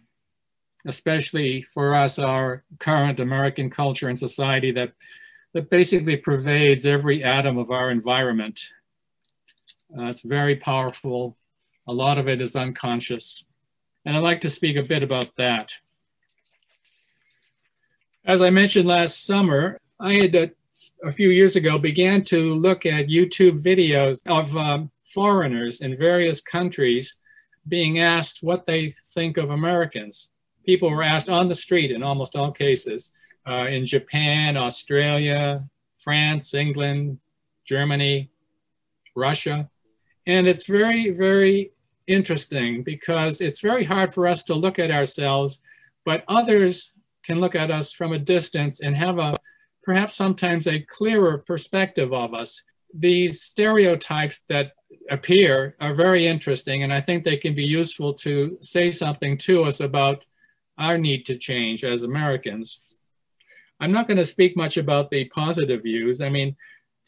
especially 0.87 1.62
for 1.62 1.94
us, 1.94 2.18
our 2.18 2.64
current 2.78 3.21
American 3.21 3.68
culture 3.68 4.09
and 4.09 4.18
society 4.18 4.71
that 4.73 4.92
that 5.54 5.71
basically 5.71 6.16
pervades 6.16 6.85
every 6.85 7.23
atom 7.23 7.59
of 7.59 7.71
our 7.71 7.90
environment. 7.90 8.71
Uh, 9.97 10.06
it's 10.06 10.23
very 10.23 10.56
powerful. 10.56 11.37
A 11.87 11.92
lot 11.92 12.18
of 12.18 12.26
it 12.26 12.40
is 12.40 12.56
unconscious. 12.56 13.44
And 14.04 14.16
I'd 14.16 14.23
like 14.23 14.40
to 14.40 14.50
speak 14.50 14.76
a 14.76 14.83
bit 14.83 15.04
about 15.04 15.37
that. 15.37 15.73
As 18.26 18.40
I 18.40 18.48
mentioned 18.48 18.88
last 18.88 19.26
summer, 19.26 19.78
I 20.00 20.14
had 20.14 20.34
uh, 20.34 20.46
a 21.04 21.12
few 21.12 21.28
years 21.28 21.56
ago 21.56 21.76
began 21.76 22.24
to 22.24 22.54
look 22.54 22.86
at 22.86 23.08
YouTube 23.08 23.62
videos 23.62 24.22
of 24.26 24.56
um, 24.56 24.90
foreigners 25.04 25.82
in 25.82 25.98
various 25.98 26.40
countries 26.40 27.18
being 27.68 27.98
asked 27.98 28.42
what 28.42 28.66
they 28.66 28.94
think 29.12 29.36
of 29.36 29.50
Americans. 29.50 30.30
People 30.64 30.90
were 30.90 31.02
asked 31.02 31.28
on 31.28 31.48
the 31.48 31.54
street 31.54 31.90
in 31.90 32.02
almost 32.02 32.34
all 32.34 32.50
cases, 32.50 33.12
uh, 33.46 33.66
in 33.68 33.84
Japan, 33.84 34.56
Australia, 34.56 35.62
France, 35.98 36.54
England, 36.54 37.18
Germany, 37.66 38.30
Russia. 39.14 39.68
And 40.26 40.48
it's 40.48 40.64
very, 40.64 41.10
very 41.10 41.72
interesting 42.06 42.84
because 42.84 43.42
it's 43.42 43.60
very 43.60 43.84
hard 43.84 44.14
for 44.14 44.26
us 44.26 44.44
to 44.44 44.54
look 44.54 44.78
at 44.78 44.90
ourselves, 44.90 45.60
but 46.06 46.24
others 46.26 46.93
can 47.24 47.40
look 47.40 47.54
at 47.54 47.70
us 47.70 47.92
from 47.92 48.12
a 48.12 48.18
distance 48.18 48.80
and 48.80 48.96
have 48.96 49.18
a 49.18 49.36
perhaps 49.82 50.16
sometimes 50.16 50.66
a 50.66 50.80
clearer 50.80 51.38
perspective 51.38 52.12
of 52.12 52.34
us. 52.34 52.62
These 52.94 53.42
stereotypes 53.42 54.42
that 54.48 54.72
appear 55.10 55.76
are 55.80 55.94
very 55.94 56.26
interesting, 56.26 56.82
and 56.82 56.92
I 56.92 57.00
think 57.00 57.24
they 57.24 57.36
can 57.36 57.54
be 57.54 57.66
useful 57.66 58.14
to 58.14 58.56
say 58.60 58.90
something 58.90 59.36
to 59.38 59.64
us 59.64 59.80
about 59.80 60.24
our 60.78 60.96
need 60.98 61.26
to 61.26 61.36
change 61.36 61.84
as 61.84 62.02
Americans. 62.02 62.80
I'm 63.80 63.92
not 63.92 64.08
going 64.08 64.16
to 64.16 64.24
speak 64.24 64.56
much 64.56 64.76
about 64.76 65.10
the 65.10 65.26
positive 65.26 65.82
views. 65.82 66.20
I 66.20 66.28
mean, 66.28 66.56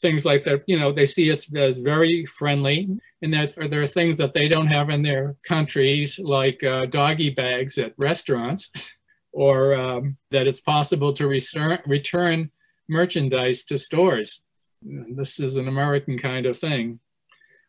things 0.01 0.25
like 0.25 0.45
that, 0.45 0.63
you 0.67 0.79
know, 0.79 0.93
they 0.93 1.07
see 1.07 1.31
us 1.31 1.53
as 1.55 1.79
very 1.79 2.27
friendly 2.27 2.89
and 3.23 3.33
that 3.33 3.55
there 3.71 3.83
are 3.83 3.87
things 3.87 4.17
that 4.19 4.35
they 4.35 4.49
don't 4.49 4.67
have 4.67 4.91
in 4.91 5.03
their 5.03 5.37
countries, 5.45 6.19
like 6.19 6.63
uh, 6.63 6.87
doggy 6.87 7.31
bags 7.31 7.79
at 7.79 7.95
restaurants, 7.97 8.71
or 9.37 9.75
um, 9.75 10.17
that 10.31 10.47
it's 10.47 10.61
possible 10.61 11.13
to 11.13 11.29
return, 11.29 12.51
merchandise 12.89 13.65
to 13.65 13.77
stores. 13.77 14.43
This 14.83 15.39
is 15.39 15.57
an 15.57 15.69
American 15.69 16.17
kind 16.17 16.47
of 16.47 16.59
thing. 16.59 17.01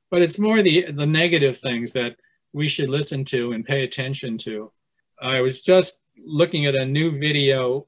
But 0.09 0.21
it's 0.21 0.39
more 0.39 0.62
the, 0.62 0.89
the 0.89 1.05
negative 1.05 1.57
things 1.57 1.91
that 1.91 2.15
we 2.53 2.69
should 2.69 2.88
listen 2.88 3.25
to 3.25 3.51
and 3.51 3.65
pay 3.65 3.83
attention 3.83 4.38
to. 4.39 4.71
I 5.21 5.41
was 5.41 5.59
just 5.59 6.00
looking 6.25 6.65
at 6.65 6.75
a 6.75 6.86
new 6.86 7.19
video 7.19 7.86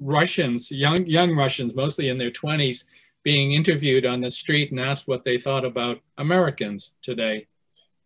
Russians, 0.00 0.70
young 0.70 1.06
young 1.06 1.36
Russians, 1.36 1.76
mostly 1.76 2.08
in 2.08 2.16
their 2.16 2.30
20s, 2.30 2.84
being 3.22 3.52
interviewed 3.52 4.06
on 4.06 4.22
the 4.22 4.30
street 4.30 4.70
and 4.70 4.80
asked 4.80 5.06
what 5.06 5.24
they 5.24 5.36
thought 5.36 5.66
about 5.66 6.00
Americans 6.16 6.94
today. 7.02 7.46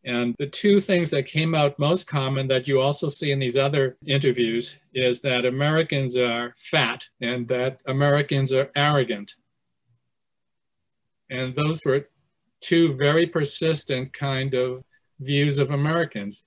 And 0.06 0.36
the 0.38 0.46
two 0.46 0.80
things 0.80 1.10
that 1.10 1.26
came 1.26 1.52
out 1.52 1.80
most 1.80 2.06
common 2.06 2.46
that 2.46 2.68
you 2.68 2.80
also 2.80 3.08
see 3.08 3.32
in 3.32 3.40
these 3.40 3.56
other 3.56 3.96
interviews 4.06 4.78
is 4.94 5.20
that 5.22 5.44
Americans 5.44 6.16
are 6.16 6.54
fat 6.56 7.04
and 7.20 7.48
that 7.48 7.80
Americans 7.86 8.52
are 8.52 8.70
arrogant. 8.76 9.34
And 11.28 11.56
those 11.56 11.84
were 11.84 12.08
two 12.60 12.94
very 12.94 13.26
persistent 13.26 14.12
kind 14.12 14.54
of 14.54 14.84
views 15.18 15.58
of 15.58 15.72
Americans. 15.72 16.46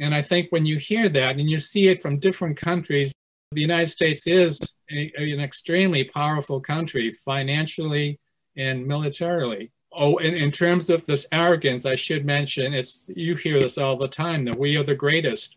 And 0.00 0.14
I 0.14 0.22
think 0.22 0.52
when 0.52 0.64
you 0.64 0.78
hear 0.78 1.08
that 1.08 1.36
and 1.36 1.50
you 1.50 1.58
see 1.58 1.88
it 1.88 2.00
from 2.00 2.20
different 2.20 2.56
countries, 2.56 3.12
the 3.50 3.60
United 3.60 3.90
States 3.90 4.28
is 4.28 4.74
a, 4.88 5.12
an 5.16 5.40
extremely 5.40 6.04
powerful 6.04 6.60
country 6.60 7.10
financially 7.10 8.20
and 8.56 8.86
militarily. 8.86 9.72
Oh, 9.96 10.16
in, 10.16 10.34
in 10.34 10.50
terms 10.50 10.90
of 10.90 11.06
this 11.06 11.26
arrogance, 11.30 11.86
I 11.86 11.94
should 11.94 12.24
mention 12.24 12.74
it's 12.74 13.10
you 13.14 13.36
hear 13.36 13.60
this 13.60 13.78
all 13.78 13.96
the 13.96 14.08
time 14.08 14.44
that 14.46 14.58
we 14.58 14.76
are 14.76 14.82
the 14.82 14.94
greatest. 14.94 15.56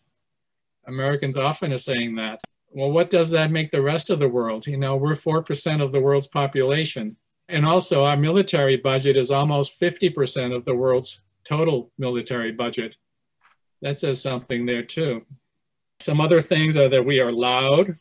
Americans 0.85 1.37
often 1.37 1.73
are 1.73 1.77
saying 1.77 2.15
that. 2.15 2.39
Well, 2.69 2.91
what 2.91 3.09
does 3.09 3.29
that 3.31 3.51
make 3.51 3.71
the 3.71 3.81
rest 3.81 4.09
of 4.09 4.19
the 4.19 4.29
world? 4.29 4.67
You 4.67 4.77
know, 4.77 4.95
we're 4.95 5.13
4% 5.13 5.81
of 5.81 5.91
the 5.91 5.99
world's 5.99 6.27
population. 6.27 7.17
And 7.49 7.65
also, 7.65 8.03
our 8.05 8.17
military 8.17 8.77
budget 8.77 9.17
is 9.17 9.31
almost 9.31 9.79
50% 9.79 10.55
of 10.55 10.65
the 10.65 10.75
world's 10.75 11.21
total 11.43 11.91
military 11.97 12.51
budget. 12.51 12.95
That 13.81 13.97
says 13.97 14.21
something 14.21 14.65
there 14.65 14.83
too. 14.83 15.25
Some 15.99 16.19
other 16.19 16.41
things 16.41 16.77
are 16.77 16.89
that 16.89 17.05
we 17.05 17.19
are 17.19 17.31
loud. 17.31 17.97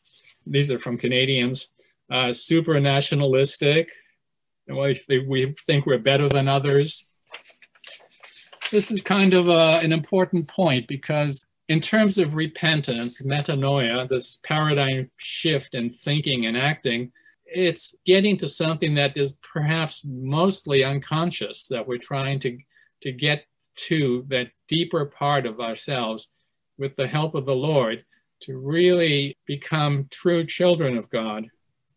These 0.46 0.70
are 0.72 0.78
from 0.78 0.98
Canadians. 0.98 1.68
Uh, 2.10 2.32
super 2.32 2.78
nationalistic. 2.80 3.90
Well, 4.68 4.92
we 5.08 5.54
think 5.66 5.86
we're 5.86 5.98
better 5.98 6.28
than 6.28 6.48
others. 6.48 7.06
This 8.72 8.90
is 8.90 9.00
kind 9.02 9.32
of 9.32 9.48
a, 9.48 9.52
uh, 9.52 9.80
an 9.82 9.92
important 9.92 10.48
point 10.48 10.88
because 10.88 11.44
in 11.68 11.80
terms 11.80 12.18
of 12.18 12.34
repentance, 12.34 13.22
metanoia, 13.22 14.08
this 14.08 14.40
paradigm 14.42 15.10
shift 15.16 15.74
in 15.74 15.90
thinking 15.90 16.46
and 16.46 16.56
acting, 16.56 17.12
it's 17.44 17.94
getting 18.04 18.36
to 18.38 18.48
something 18.48 18.96
that 18.96 19.16
is 19.16 19.36
perhaps 19.42 20.04
mostly 20.04 20.82
unconscious 20.82 21.68
that 21.68 21.86
we're 21.86 21.98
trying 21.98 22.40
to, 22.40 22.58
to 23.02 23.12
get 23.12 23.46
to 23.76 24.24
that 24.28 24.48
deeper 24.66 25.06
part 25.06 25.46
of 25.46 25.60
ourselves 25.60 26.32
with 26.76 26.96
the 26.96 27.06
help 27.06 27.34
of 27.34 27.46
the 27.46 27.54
Lord 27.54 28.04
to 28.40 28.58
really 28.58 29.36
become 29.46 30.08
true 30.10 30.44
children 30.44 30.96
of 30.96 31.08
God. 31.08 31.48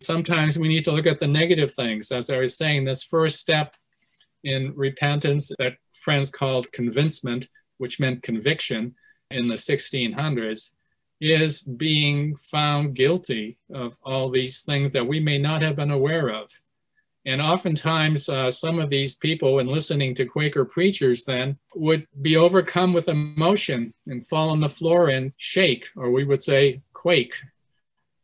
Sometimes 0.01 0.57
we 0.57 0.69
need 0.69 0.85
to 0.85 0.91
look 0.91 1.05
at 1.05 1.19
the 1.19 1.27
negative 1.27 1.73
things. 1.73 2.11
As 2.11 2.29
I 2.29 2.37
was 2.37 2.57
saying, 2.57 2.85
this 2.85 3.03
first 3.03 3.39
step 3.39 3.75
in 4.43 4.73
repentance 4.75 5.51
that 5.59 5.77
friends 5.91 6.29
called 6.29 6.71
convincement, 6.71 7.49
which 7.77 7.99
meant 7.99 8.23
conviction 8.23 8.95
in 9.29 9.47
the 9.47 9.55
1600s, 9.55 10.71
is 11.19 11.61
being 11.61 12.35
found 12.37 12.95
guilty 12.95 13.57
of 13.73 13.97
all 14.03 14.29
these 14.29 14.61
things 14.61 14.93
that 14.93 15.05
we 15.05 15.19
may 15.19 15.37
not 15.37 15.61
have 15.61 15.75
been 15.75 15.91
aware 15.91 16.29
of. 16.29 16.49
And 17.25 17.41
oftentimes, 17.41 18.29
uh, 18.29 18.49
some 18.49 18.79
of 18.79 18.89
these 18.89 19.15
people, 19.15 19.55
when 19.55 19.67
listening 19.67 20.15
to 20.15 20.25
Quaker 20.25 20.63
preachers, 20.63 21.25
then 21.25 21.57
would 21.75 22.07
be 22.21 22.37
overcome 22.37 22.93
with 22.93 23.09
emotion 23.09 23.93
and 24.07 24.25
fall 24.25 24.49
on 24.49 24.61
the 24.61 24.69
floor 24.69 25.09
and 25.09 25.33
shake, 25.35 25.89
or 25.97 26.09
we 26.09 26.23
would 26.23 26.41
say 26.41 26.81
quake, 26.93 27.35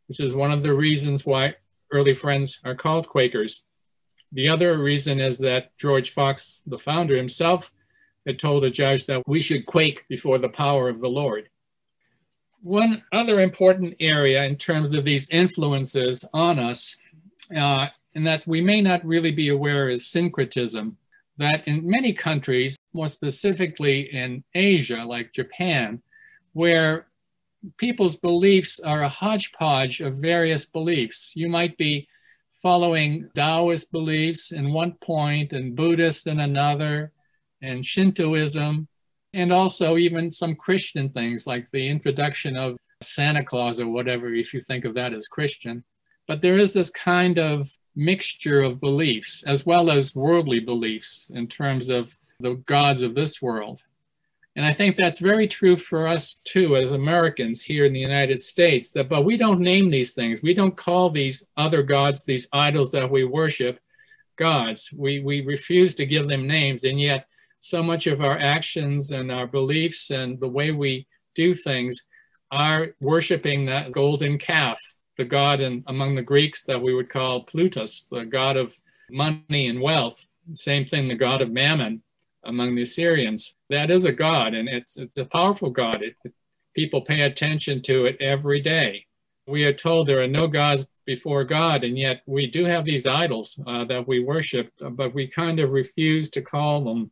which 0.08 0.18
is 0.18 0.34
one 0.34 0.50
of 0.50 0.62
the 0.62 0.72
reasons 0.72 1.26
why 1.26 1.54
early 1.90 2.14
friends 2.14 2.60
are 2.64 2.74
called 2.74 3.08
Quakers. 3.08 3.64
The 4.32 4.48
other 4.48 4.78
reason 4.78 5.20
is 5.20 5.38
that 5.38 5.76
George 5.78 6.10
Fox, 6.10 6.62
the 6.66 6.78
founder 6.78 7.16
himself, 7.16 7.72
had 8.26 8.38
told 8.38 8.64
a 8.64 8.70
judge 8.70 9.06
that 9.06 9.22
we 9.26 9.40
should 9.40 9.66
quake 9.66 10.04
before 10.08 10.38
the 10.38 10.48
power 10.48 10.88
of 10.88 11.00
the 11.00 11.08
Lord. 11.08 11.48
One 12.62 13.04
other 13.12 13.40
important 13.40 13.94
area 14.00 14.44
in 14.44 14.56
terms 14.56 14.94
of 14.94 15.04
these 15.04 15.30
influences 15.30 16.24
on 16.34 16.58
us, 16.58 16.96
uh, 17.56 17.86
and 18.14 18.26
that 18.26 18.46
we 18.46 18.60
may 18.60 18.80
not 18.80 19.04
really 19.04 19.30
be 19.30 19.50
aware 19.50 19.88
is 19.88 20.06
syncretism, 20.06 20.96
that 21.38 21.66
in 21.68 21.88
many 21.88 22.12
countries, 22.12 22.76
more 22.92 23.08
specifically 23.08 24.12
in 24.12 24.42
Asia, 24.54 25.04
like 25.04 25.32
Japan, 25.32 26.02
where 26.54 27.06
people's 27.76 28.16
beliefs 28.16 28.80
are 28.80 29.02
a 29.02 29.08
hodgepodge 29.08 30.00
of 30.00 30.16
various 30.16 30.66
beliefs. 30.66 31.32
You 31.34 31.48
might 31.48 31.76
be 31.76 32.08
following 32.62 33.28
Taoist 33.34 33.92
beliefs 33.92 34.52
in 34.52 34.72
one 34.72 34.92
point 35.00 35.52
and 35.52 35.76
Buddhist 35.76 36.26
in 36.26 36.40
another, 36.40 37.12
and 37.62 37.84
Shintoism, 37.84 38.88
and 39.32 39.52
also 39.52 39.96
even 39.96 40.30
some 40.30 40.54
Christian 40.54 41.10
things 41.10 41.46
like 41.46 41.68
the 41.72 41.88
introduction 41.88 42.56
of 42.56 42.76
Santa 43.02 43.44
Claus 43.44 43.80
or 43.80 43.88
whatever, 43.88 44.32
if 44.34 44.54
you 44.54 44.60
think 44.60 44.84
of 44.84 44.94
that 44.94 45.12
as 45.12 45.28
Christian. 45.28 45.84
But 46.26 46.42
there 46.42 46.56
is 46.56 46.72
this 46.72 46.90
kind 46.90 47.38
of 47.38 47.70
mixture 47.94 48.60
of 48.60 48.80
beliefs 48.80 49.42
as 49.46 49.64
well 49.64 49.90
as 49.90 50.14
worldly 50.14 50.60
beliefs 50.60 51.30
in 51.32 51.46
terms 51.46 51.88
of 51.88 52.16
the 52.40 52.54
gods 52.66 53.02
of 53.02 53.14
this 53.14 53.40
world. 53.40 53.82
And 54.56 54.64
I 54.64 54.72
think 54.72 54.96
that's 54.96 55.18
very 55.18 55.46
true 55.46 55.76
for 55.76 56.08
us 56.08 56.40
too, 56.44 56.76
as 56.76 56.92
Americans 56.92 57.60
here 57.60 57.84
in 57.84 57.92
the 57.92 58.00
United 58.00 58.40
States, 58.40 58.90
that, 58.92 59.06
but 59.06 59.26
we 59.26 59.36
don't 59.36 59.60
name 59.60 59.90
these 59.90 60.14
things. 60.14 60.42
We 60.42 60.54
don't 60.54 60.74
call 60.76 61.10
these 61.10 61.46
other 61.58 61.82
gods, 61.82 62.24
these 62.24 62.48
idols 62.54 62.90
that 62.92 63.10
we 63.10 63.24
worship, 63.24 63.78
gods. 64.36 64.90
We, 64.96 65.20
we 65.20 65.42
refuse 65.42 65.94
to 65.96 66.06
give 66.06 66.26
them 66.28 66.46
names. 66.46 66.84
And 66.84 66.98
yet 66.98 67.26
so 67.60 67.82
much 67.82 68.06
of 68.06 68.22
our 68.22 68.38
actions 68.38 69.10
and 69.10 69.30
our 69.30 69.46
beliefs 69.46 70.10
and 70.10 70.40
the 70.40 70.48
way 70.48 70.70
we 70.70 71.06
do 71.34 71.52
things 71.52 72.08
are 72.50 72.94
worshiping 72.98 73.66
that 73.66 73.92
golden 73.92 74.38
calf, 74.38 74.80
the 75.18 75.24
god 75.24 75.60
in, 75.60 75.84
among 75.86 76.14
the 76.14 76.22
Greeks 76.22 76.62
that 76.64 76.80
we 76.80 76.94
would 76.94 77.10
call 77.10 77.42
Plutus, 77.42 78.06
the 78.10 78.24
god 78.24 78.56
of 78.56 78.74
money 79.10 79.66
and 79.66 79.82
wealth. 79.82 80.26
Same 80.54 80.86
thing, 80.86 81.08
the 81.08 81.14
god 81.14 81.42
of 81.42 81.50
mammon 81.50 82.02
among 82.46 82.74
the 82.74 82.82
Assyrians. 82.82 83.56
That 83.70 83.90
is 83.90 84.04
a 84.04 84.12
god, 84.12 84.54
and 84.54 84.68
it's, 84.68 84.96
it's 84.96 85.16
a 85.16 85.24
powerful 85.24 85.70
god. 85.70 86.02
It, 86.02 86.14
it, 86.24 86.32
people 86.74 87.00
pay 87.00 87.22
attention 87.22 87.82
to 87.82 88.06
it 88.06 88.16
every 88.20 88.60
day. 88.60 89.06
We 89.46 89.64
are 89.64 89.72
told 89.72 90.06
there 90.06 90.22
are 90.22 90.28
no 90.28 90.46
gods 90.48 90.90
before 91.04 91.44
God, 91.44 91.84
and 91.84 91.96
yet 91.96 92.22
we 92.26 92.48
do 92.48 92.64
have 92.64 92.84
these 92.84 93.06
idols 93.06 93.60
uh, 93.66 93.84
that 93.84 94.08
we 94.08 94.20
worship, 94.20 94.72
but 94.80 95.14
we 95.14 95.28
kind 95.28 95.60
of 95.60 95.70
refuse 95.70 96.28
to 96.30 96.42
call 96.42 96.84
them 96.84 97.10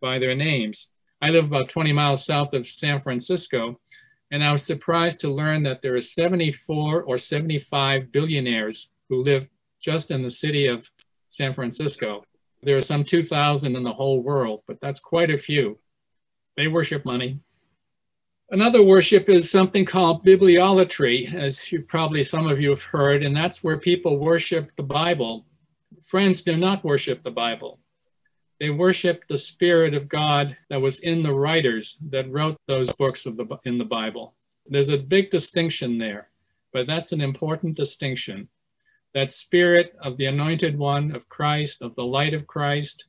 by 0.00 0.18
their 0.18 0.34
names. 0.34 0.90
I 1.20 1.30
live 1.30 1.46
about 1.46 1.68
20 1.68 1.92
miles 1.92 2.24
south 2.24 2.54
of 2.54 2.66
San 2.66 3.00
Francisco, 3.00 3.80
and 4.30 4.44
I 4.44 4.52
was 4.52 4.62
surprised 4.62 5.20
to 5.20 5.32
learn 5.32 5.62
that 5.64 5.82
there 5.82 5.96
are 5.96 6.00
74 6.00 7.02
or 7.02 7.18
75 7.18 8.12
billionaires 8.12 8.90
who 9.08 9.22
live 9.22 9.48
just 9.80 10.10
in 10.10 10.22
the 10.22 10.30
city 10.30 10.66
of 10.66 10.88
San 11.30 11.52
Francisco. 11.52 12.24
There 12.64 12.76
are 12.76 12.80
some 12.82 13.04
2,000 13.04 13.76
in 13.76 13.82
the 13.82 13.92
whole 13.92 14.22
world, 14.22 14.62
but 14.66 14.80
that's 14.80 15.00
quite 15.00 15.30
a 15.30 15.38
few. 15.38 15.78
They 16.56 16.68
worship 16.68 17.04
money. 17.04 17.40
Another 18.50 18.82
worship 18.82 19.28
is 19.28 19.50
something 19.50 19.84
called 19.84 20.24
bibliolatry, 20.24 21.34
as 21.34 21.72
you 21.72 21.82
probably 21.82 22.22
some 22.22 22.46
of 22.46 22.60
you 22.60 22.70
have 22.70 22.82
heard, 22.82 23.22
and 23.22 23.36
that's 23.36 23.64
where 23.64 23.78
people 23.78 24.18
worship 24.18 24.70
the 24.76 24.82
Bible. 24.82 25.46
Friends 26.02 26.42
do 26.42 26.56
not 26.56 26.84
worship 26.84 27.22
the 27.22 27.30
Bible. 27.30 27.80
They 28.60 28.70
worship 28.70 29.24
the 29.28 29.38
Spirit 29.38 29.94
of 29.94 30.08
God 30.08 30.56
that 30.70 30.80
was 30.80 31.00
in 31.00 31.22
the 31.22 31.34
writers 31.34 31.98
that 32.10 32.30
wrote 32.30 32.56
those 32.68 32.92
books 32.92 33.26
of 33.26 33.36
the, 33.36 33.46
in 33.64 33.78
the 33.78 33.84
Bible. 33.84 34.34
There's 34.66 34.90
a 34.90 34.98
big 34.98 35.30
distinction 35.30 35.98
there, 35.98 36.28
but 36.72 36.86
that's 36.86 37.12
an 37.12 37.20
important 37.20 37.76
distinction 37.76 38.48
that 39.14 39.32
spirit 39.32 39.94
of 40.00 40.16
the 40.16 40.26
anointed 40.26 40.76
one 40.76 41.14
of 41.14 41.28
Christ, 41.28 41.82
of 41.82 41.94
the 41.94 42.04
light 42.04 42.34
of 42.34 42.46
Christ, 42.46 43.06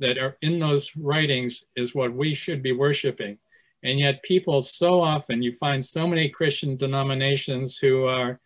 that 0.00 0.18
are 0.18 0.36
in 0.42 0.58
those 0.58 0.96
writings 0.96 1.64
is 1.76 1.94
what 1.94 2.12
we 2.12 2.34
should 2.34 2.62
be 2.62 2.72
worshiping. 2.72 3.38
And 3.82 4.00
yet, 4.00 4.22
people 4.24 4.62
so 4.62 5.00
often, 5.00 5.42
you 5.42 5.52
find 5.52 5.84
so 5.84 6.06
many 6.06 6.28
Christian 6.28 6.76
denominations 6.76 7.78
who 7.78 8.04
are 8.04 8.40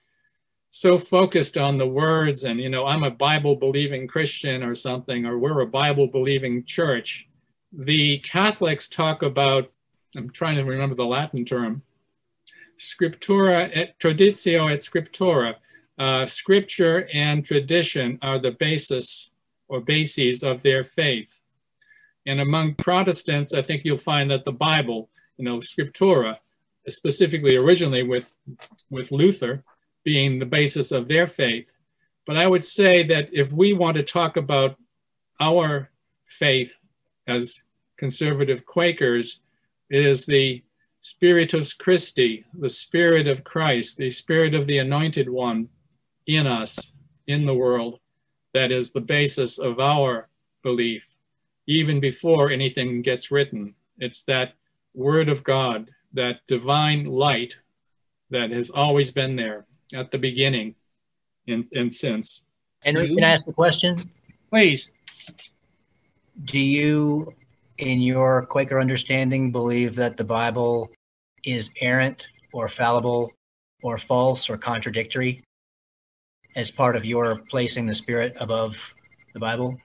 so 0.68 0.98
focused 0.98 1.57
on 1.57 1.78
the 1.78 1.87
words 1.87 2.44
and, 2.44 2.61
you 2.61 2.68
know, 2.68 2.87
I'm 2.87 3.02
a 3.02 3.11
Bible 3.11 3.57
believing 3.57 4.07
Christian 4.07 4.62
or 4.62 4.74
something, 4.74 5.24
or 5.26 5.38
we're 5.38 5.61
a 5.61 5.66
Bible 5.66 6.07
believing 6.07 6.64
church. 6.64 7.28
The 7.72 8.18
Catholics 8.18 8.88
talk 8.88 9.22
about, 9.22 9.70
I'm 10.16 10.31
trying 10.31 10.57
to 10.57 10.64
remember 10.64 10.94
the 10.94 11.07
Latin 11.07 11.44
term, 11.44 11.83
scriptura 12.78 13.70
et 13.72 13.98
traditio 13.98 14.70
et 14.70 14.81
scriptura 14.81 15.57
uh, 15.98 16.26
scripture 16.26 17.09
and 17.12 17.44
tradition 17.44 18.18
are 18.22 18.38
the 18.38 18.52
basis 18.52 19.31
or 19.68 19.81
bases 19.81 20.42
of 20.42 20.62
their 20.62 20.83
faith. 20.83 21.38
And 22.26 22.40
among 22.40 22.74
Protestants, 22.74 23.52
I 23.52 23.62
think 23.62 23.83
you'll 23.85 23.96
find 23.96 24.31
that 24.31 24.44
the 24.44 24.52
Bible, 24.52 25.11
you 25.37 25.44
know, 25.44 25.59
scriptura, 25.59 26.37
specifically 26.88 27.57
originally 27.57 28.02
with, 28.02 28.35
with 28.90 29.12
Luther, 29.12 29.64
being 30.05 30.38
the 30.38 30.46
basis 30.46 30.92
of 30.92 31.09
their 31.09 31.26
faith. 31.26 31.72
But 32.26 32.37
I 32.37 32.46
would 32.46 32.64
say 32.64 33.02
that 33.05 33.28
if 33.33 33.52
we 33.52 33.72
want 33.72 33.96
to 33.96 34.02
talk 34.02 34.37
about 34.37 34.76
our 35.40 35.90
faith 36.24 36.76
as 37.26 37.62
conservative 37.96 38.64
Quakers, 38.64 39.40
it 39.90 40.05
is 40.05 40.26
the 40.26 40.62
Spiritus 41.00 41.74
Christi, 41.74 42.44
the 42.55 42.70
Spirit 42.70 43.26
of 43.26 43.42
Christ, 43.42 43.96
the 43.96 44.11
Spirit 44.11 44.55
of 44.55 44.66
the 44.66 44.78
Anointed 44.78 45.28
One, 45.28 45.68
in 46.26 46.46
us, 46.46 46.92
in 47.26 47.46
the 47.46 47.54
world, 47.54 48.00
that 48.54 48.70
is 48.70 48.92
the 48.92 49.00
basis 49.00 49.58
of 49.58 49.80
our 49.80 50.28
belief, 50.62 51.08
even 51.66 52.00
before 52.00 52.50
anything 52.50 53.02
gets 53.02 53.30
written. 53.30 53.74
It's 53.98 54.22
that 54.24 54.54
word 54.94 55.28
of 55.28 55.44
God, 55.44 55.90
that 56.12 56.46
divine 56.46 57.04
light 57.04 57.56
that 58.30 58.50
has 58.50 58.70
always 58.70 59.11
been 59.11 59.37
there 59.37 59.66
at 59.94 60.11
the 60.11 60.18
beginning 60.18 60.74
and, 61.46 61.64
and 61.74 61.92
since. 61.92 62.42
Henry, 62.85 63.14
can 63.14 63.24
I 63.24 63.35
ask 63.35 63.46
a 63.46 63.52
question? 63.52 63.98
Please. 64.50 64.92
Do 66.44 66.58
you, 66.58 67.32
in 67.78 68.00
your 68.00 68.42
Quaker 68.46 68.80
understanding, 68.80 69.52
believe 69.52 69.94
that 69.96 70.16
the 70.16 70.24
Bible 70.24 70.90
is 71.44 71.70
errant 71.80 72.26
or 72.52 72.68
fallible 72.68 73.32
or 73.82 73.98
false 73.98 74.50
or 74.50 74.56
contradictory? 74.56 75.42
As 76.56 76.70
part 76.70 76.96
of 76.96 77.04
your 77.04 77.40
placing 77.50 77.86
the 77.86 77.94
Spirit 77.94 78.36
above 78.40 78.76
the 79.34 79.40
Bible? 79.40 79.78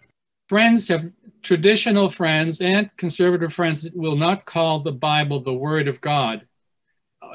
Friends 0.49 0.87
have 0.87 1.11
traditional 1.41 2.09
friends 2.09 2.61
and 2.61 2.89
conservative 2.97 3.53
friends 3.53 3.89
will 3.93 4.15
not 4.15 4.45
call 4.45 4.79
the 4.79 4.91
Bible 4.91 5.39
the 5.39 5.53
Word 5.53 5.87
of 5.87 6.01
God. 6.01 6.47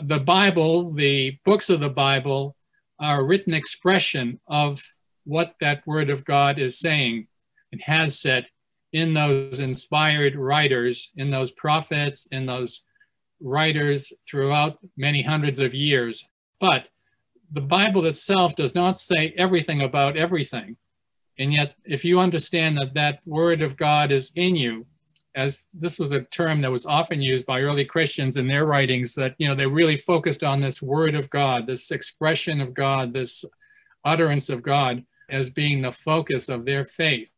The 0.04 0.20
Bible, 0.20 0.92
the 0.92 1.38
books 1.44 1.68
of 1.68 1.80
the 1.80 1.90
Bible, 1.90 2.56
are 2.98 3.20
a 3.20 3.24
written 3.24 3.52
expression 3.52 4.40
of 4.46 4.82
what 5.24 5.54
that 5.60 5.86
Word 5.86 6.10
of 6.10 6.24
God 6.24 6.58
is 6.58 6.78
saying 6.78 7.26
and 7.70 7.80
has 7.82 8.18
said 8.18 8.48
in 8.92 9.14
those 9.14 9.60
inspired 9.60 10.36
writers, 10.36 11.10
in 11.16 11.30
those 11.30 11.50
prophets, 11.50 12.26
in 12.26 12.46
those 12.46 12.84
writers 13.40 14.12
throughout 14.28 14.78
many 14.96 15.22
hundreds 15.22 15.58
of 15.58 15.74
years. 15.74 16.28
But 16.60 16.88
the 17.52 17.60
Bible 17.60 18.06
itself 18.06 18.56
does 18.56 18.74
not 18.74 18.98
say 18.98 19.34
everything 19.36 19.82
about 19.82 20.16
everything. 20.16 20.76
And 21.38 21.52
yet, 21.52 21.74
if 21.84 22.04
you 22.04 22.18
understand 22.20 22.78
that 22.78 22.94
that 22.94 23.20
word 23.26 23.62
of 23.62 23.76
God 23.76 24.10
is 24.10 24.32
in 24.34 24.56
you, 24.56 24.86
as 25.34 25.66
this 25.72 25.98
was 25.98 26.12
a 26.12 26.22
term 26.22 26.60
that 26.60 26.70
was 26.70 26.84
often 26.84 27.22
used 27.22 27.46
by 27.46 27.60
early 27.60 27.84
Christians 27.84 28.36
in 28.36 28.48
their 28.48 28.66
writings, 28.66 29.14
that, 29.14 29.34
you 29.38 29.48
know, 29.48 29.54
they 29.54 29.66
really 29.66 29.96
focused 29.96 30.42
on 30.42 30.60
this 30.60 30.82
word 30.82 31.14
of 31.14 31.30
God, 31.30 31.66
this 31.66 31.90
expression 31.90 32.60
of 32.60 32.74
God, 32.74 33.12
this 33.14 33.44
utterance 34.04 34.50
of 34.50 34.62
God 34.62 35.04
as 35.28 35.50
being 35.50 35.80
the 35.80 35.92
focus 35.92 36.48
of 36.48 36.64
their 36.64 36.84
faith. 36.84 37.30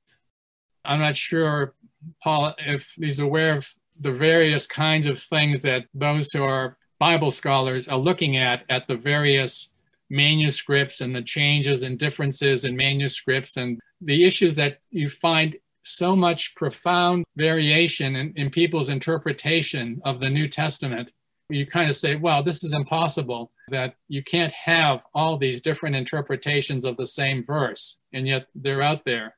I'm 0.84 1.00
not 1.00 1.16
sure, 1.16 1.74
Paul, 2.22 2.54
if 2.58 2.94
he's 2.98 3.20
aware 3.20 3.56
of 3.56 3.74
the 3.98 4.12
various 4.12 4.66
kinds 4.66 5.06
of 5.06 5.20
things 5.20 5.62
that 5.62 5.84
those 5.94 6.32
who 6.32 6.42
are 6.42 6.76
Bible 6.98 7.30
scholars 7.30 7.88
are 7.88 7.98
looking 7.98 8.36
at 8.36 8.64
at 8.68 8.88
the 8.88 8.96
various 8.96 9.73
manuscripts 10.10 11.00
and 11.00 11.14
the 11.14 11.22
changes 11.22 11.82
and 11.82 11.98
differences 11.98 12.64
in 12.64 12.76
manuscripts 12.76 13.56
and 13.56 13.80
the 14.00 14.24
issues 14.24 14.56
that 14.56 14.78
you 14.90 15.08
find 15.08 15.56
so 15.82 16.16
much 16.16 16.54
profound 16.54 17.24
variation 17.36 18.16
in, 18.16 18.32
in 18.36 18.50
people's 18.50 18.88
interpretation 18.88 20.00
of 20.04 20.20
the 20.20 20.30
New 20.30 20.48
Testament. 20.48 21.12
You 21.50 21.66
kind 21.66 21.90
of 21.90 21.96
say, 21.96 22.16
well, 22.16 22.42
this 22.42 22.64
is 22.64 22.72
impossible, 22.72 23.52
that 23.68 23.96
you 24.08 24.22
can't 24.22 24.52
have 24.52 25.04
all 25.14 25.36
these 25.36 25.60
different 25.60 25.94
interpretations 25.94 26.84
of 26.84 26.96
the 26.96 27.06
same 27.06 27.42
verse, 27.42 28.00
and 28.12 28.26
yet 28.26 28.46
they're 28.54 28.82
out 28.82 29.04
there. 29.04 29.36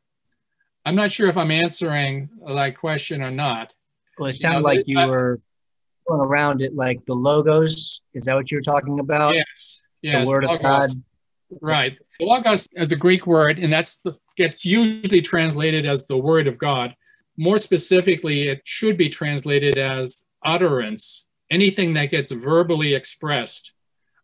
I'm 0.85 0.95
not 0.95 1.11
sure 1.11 1.29
if 1.29 1.37
I'm 1.37 1.51
answering 1.51 2.29
that 2.47 2.79
question 2.79 3.23
or 3.23 3.33
not. 3.33 3.75
Well, 4.19 4.31
it 4.31 4.41
sounded 4.41 4.59
you 4.59 4.63
know, 4.63 4.69
like 4.69 4.85
you 4.87 5.11
were 5.11 5.41
going 6.07 6.21
around 6.21 6.63
it 6.63 6.77
like 6.77 7.05
the 7.07 7.15
logos. 7.15 8.03
Is 8.15 8.25
that 8.25 8.35
what 8.35 8.51
you 8.53 8.59
were 8.59 8.63
talking 8.63 9.01
about? 9.01 9.35
Yes. 9.35 9.83
Yes. 10.03 10.27
The 10.27 10.33
word 10.33 10.45
logos. 10.45 10.57
of 10.57 10.63
God. 10.63 11.03
Right. 11.61 11.99
Logos 12.21 12.67
is 12.73 12.93
a 12.93 12.97
Greek 12.97 13.27
word, 13.27 13.59
and 13.59 13.73
that's 13.73 13.97
the, 13.97 14.17
gets 14.37 14.65
usually 14.65 15.23
translated 15.23 15.87
as 15.87 16.07
the 16.07 16.17
word 16.17 16.47
of 16.47 16.59
God. 16.59 16.95
More 17.37 17.59
specifically, 17.59 18.49
it 18.49 18.63
should 18.65 18.97
be 18.97 19.09
translated 19.09 19.77
as 19.77 20.27
utterance, 20.43 21.27
anything 21.51 21.95
that 21.95 22.11
gets 22.11 22.31
verbally 22.31 22.95
expressed. 22.95 23.73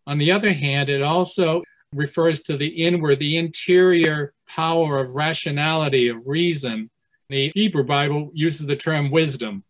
On 0.07 0.19
the 0.19 0.33
other 0.33 0.53
hand, 0.53 0.89
it 0.89 1.03
also 1.03 1.63
refers 1.93 2.43
to 2.43 2.57
the 2.57 2.69
inward, 2.69 3.19
the 3.19 3.37
interior 3.37 4.35
power 4.49 4.99
of 4.99 5.15
rationality, 5.15 6.09
of 6.09 6.27
reason. 6.27 6.91
The 7.29 7.53
Hebrew 7.55 7.85
Bible 7.85 8.31
uses 8.35 8.67
the 8.67 8.77
term 8.77 9.11
wisdom. 9.11 9.65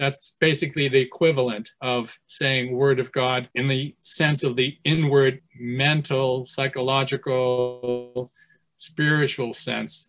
That's 0.00 0.34
basically 0.40 0.88
the 0.88 0.98
equivalent 0.98 1.70
of 1.80 2.18
saying 2.26 2.72
word 2.72 2.98
of 2.98 3.12
God 3.12 3.48
in 3.54 3.68
the 3.68 3.94
sense 4.02 4.42
of 4.42 4.56
the 4.56 4.76
inward 4.82 5.42
mental, 5.54 6.46
psychological, 6.46 8.32
spiritual 8.76 9.52
sense. 9.52 10.08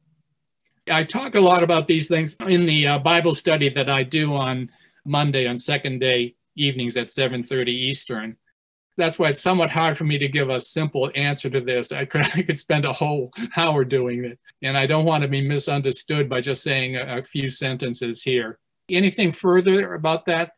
I 0.90 1.04
talk 1.04 1.36
a 1.36 1.42
lot 1.42 1.62
about 1.62 1.88
these 1.88 2.08
things 2.08 2.36
in 2.48 2.66
the 2.66 2.88
uh, 2.88 3.00
Bible 3.00 3.36
study 3.36 3.70
that 3.70 3.90
I 3.90 4.04
do 4.04 4.34
on 4.34 4.72
Monday 5.06 5.46
on 5.46 5.58
second 5.58 6.00
day 6.00 6.36
evenings 6.56 6.98
at 6.98 7.10
7:30 7.10 7.68
Eastern 7.68 8.38
that's 8.98 9.18
why 9.18 9.30
it's 9.30 9.42
somewhat 9.42 9.72
hard 9.72 9.98
for 9.98 10.04
me 10.04 10.18
to 10.18 10.28
give 10.28 10.50
a 10.50 10.60
simple 10.60 11.10
answer 11.16 11.50
to 11.50 11.62
this. 11.62 11.92
I 11.92 12.06
could 12.06 12.22
I 12.36 12.42
could 12.44 12.58
spend 12.58 12.86
a 12.86 12.94
whole 12.94 13.32
hour 13.56 13.84
doing 13.84 14.26
it, 14.26 14.40
and 14.62 14.78
I 14.78 14.86
don't 14.86 15.06
want 15.06 15.24
to 15.24 15.28
be 15.28 15.42
misunderstood 15.42 16.30
by 16.30 16.42
just 16.42 16.64
saying 16.64 16.98
a, 16.98 17.18
a 17.18 17.24
few 17.24 17.50
sentences 17.50 18.24
here. 18.24 18.60
Anything 18.92 19.32
further 19.32 19.94
about 19.96 20.26
that? 20.26 20.54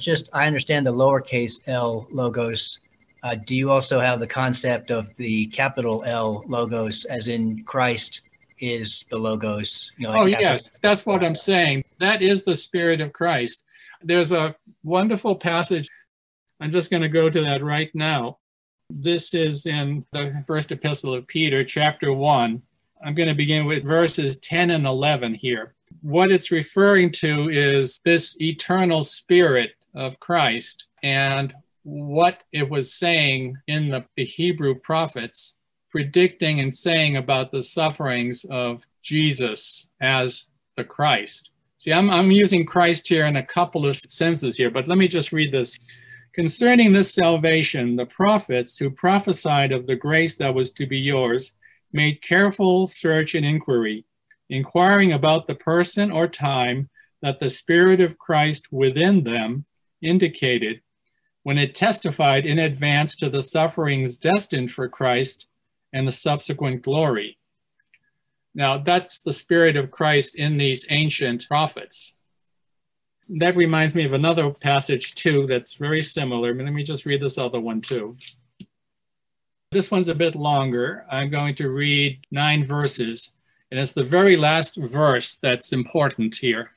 Just 0.00 0.28
I 0.32 0.46
understand 0.46 0.86
the 0.86 0.92
lowercase 0.92 1.66
l 1.66 2.06
logos. 2.10 2.78
Uh, 3.22 3.34
do 3.46 3.56
you 3.56 3.70
also 3.70 3.98
have 3.98 4.20
the 4.20 4.26
concept 4.26 4.90
of 4.90 5.14
the 5.16 5.46
capital 5.46 6.04
L 6.06 6.44
logos, 6.46 7.04
as 7.06 7.28
in 7.28 7.64
Christ 7.64 8.20
is 8.60 9.04
the 9.10 9.16
logos? 9.16 9.90
You 9.96 10.06
know, 10.06 10.12
like 10.12 10.20
oh 10.22 10.26
yes, 10.26 10.72
that's 10.82 11.06
what 11.06 11.24
I'm 11.24 11.34
saying. 11.34 11.84
That 11.98 12.22
is 12.22 12.44
the 12.44 12.54
spirit 12.54 13.00
of 13.00 13.12
Christ. 13.12 13.64
There's 14.02 14.32
a 14.32 14.54
wonderful 14.84 15.34
passage 15.34 15.88
I'm 16.60 16.70
just 16.70 16.90
going 16.90 17.02
to 17.02 17.08
go 17.08 17.28
to 17.28 17.40
that 17.42 17.62
right 17.62 17.90
now. 17.94 18.38
This 18.88 19.34
is 19.34 19.66
in 19.66 20.06
the 20.12 20.42
first 20.46 20.72
epistle 20.72 21.12
of 21.12 21.26
Peter, 21.26 21.64
chapter 21.64 22.12
1. 22.12 22.62
I'm 23.04 23.14
going 23.14 23.28
to 23.28 23.34
begin 23.34 23.66
with 23.66 23.84
verses 23.84 24.38
10 24.38 24.70
and 24.70 24.86
11 24.86 25.34
here. 25.34 25.74
What 26.06 26.30
it's 26.30 26.52
referring 26.52 27.10
to 27.14 27.48
is 27.48 27.98
this 28.04 28.40
eternal 28.40 29.02
spirit 29.02 29.72
of 29.92 30.20
Christ 30.20 30.86
and 31.02 31.52
what 31.82 32.44
it 32.52 32.70
was 32.70 32.94
saying 32.94 33.56
in 33.66 33.88
the, 33.90 34.04
the 34.16 34.24
Hebrew 34.24 34.76
prophets, 34.76 35.56
predicting 35.90 36.60
and 36.60 36.72
saying 36.72 37.16
about 37.16 37.50
the 37.50 37.60
sufferings 37.60 38.44
of 38.48 38.86
Jesus 39.02 39.88
as 40.00 40.46
the 40.76 40.84
Christ. 40.84 41.50
See, 41.78 41.92
I'm, 41.92 42.08
I'm 42.08 42.30
using 42.30 42.64
Christ 42.64 43.08
here 43.08 43.26
in 43.26 43.34
a 43.34 43.44
couple 43.44 43.84
of 43.84 43.96
senses 43.96 44.56
here, 44.56 44.70
but 44.70 44.86
let 44.86 44.98
me 44.98 45.08
just 45.08 45.32
read 45.32 45.50
this. 45.50 45.76
Concerning 46.34 46.92
this 46.92 47.12
salvation, 47.12 47.96
the 47.96 48.06
prophets 48.06 48.78
who 48.78 48.90
prophesied 48.90 49.72
of 49.72 49.88
the 49.88 49.96
grace 49.96 50.36
that 50.36 50.54
was 50.54 50.70
to 50.74 50.86
be 50.86 51.00
yours 51.00 51.56
made 51.92 52.22
careful 52.22 52.86
search 52.86 53.34
and 53.34 53.44
inquiry, 53.44 54.04
inquiring 54.48 55.12
about 55.12 55.46
the 55.46 55.54
person 55.54 56.10
or 56.10 56.28
time 56.28 56.88
that 57.22 57.38
the 57.38 57.48
Spirit 57.48 58.00
of 58.00 58.18
Christ 58.18 58.72
within 58.72 59.24
them 59.24 59.64
indicated 60.02 60.80
when 61.42 61.58
it 61.58 61.74
testified 61.74 62.44
in 62.44 62.58
advance 62.58 63.16
to 63.16 63.30
the 63.30 63.42
sufferings 63.42 64.16
destined 64.16 64.70
for 64.70 64.88
Christ 64.88 65.48
and 65.92 66.06
the 66.06 66.12
subsequent 66.12 66.82
glory. 66.82 67.38
Now, 68.54 68.78
that's 68.78 69.20
the 69.20 69.32
Spirit 69.32 69.76
of 69.76 69.90
Christ 69.90 70.34
in 70.34 70.58
these 70.58 70.86
ancient 70.90 71.46
prophets 71.46 72.16
that 73.28 73.56
reminds 73.56 73.94
me 73.94 74.04
of 74.04 74.12
another 74.12 74.50
passage 74.50 75.14
too 75.14 75.46
that's 75.46 75.74
very 75.74 76.02
similar. 76.02 76.54
Let 76.54 76.72
me 76.72 76.82
just 76.82 77.06
read 77.06 77.20
this 77.20 77.38
other 77.38 77.60
one 77.60 77.80
too. 77.80 78.16
This 79.72 79.90
one's 79.90 80.08
a 80.08 80.14
bit 80.14 80.36
longer. 80.36 81.04
I'm 81.10 81.30
going 81.30 81.56
to 81.56 81.68
read 81.68 82.24
nine 82.30 82.64
verses, 82.64 83.32
and 83.70 83.80
it's 83.80 83.92
the 83.92 84.04
very 84.04 84.36
last 84.36 84.76
verse 84.76 85.34
that's 85.36 85.72
important 85.72 86.36
here. 86.36 86.72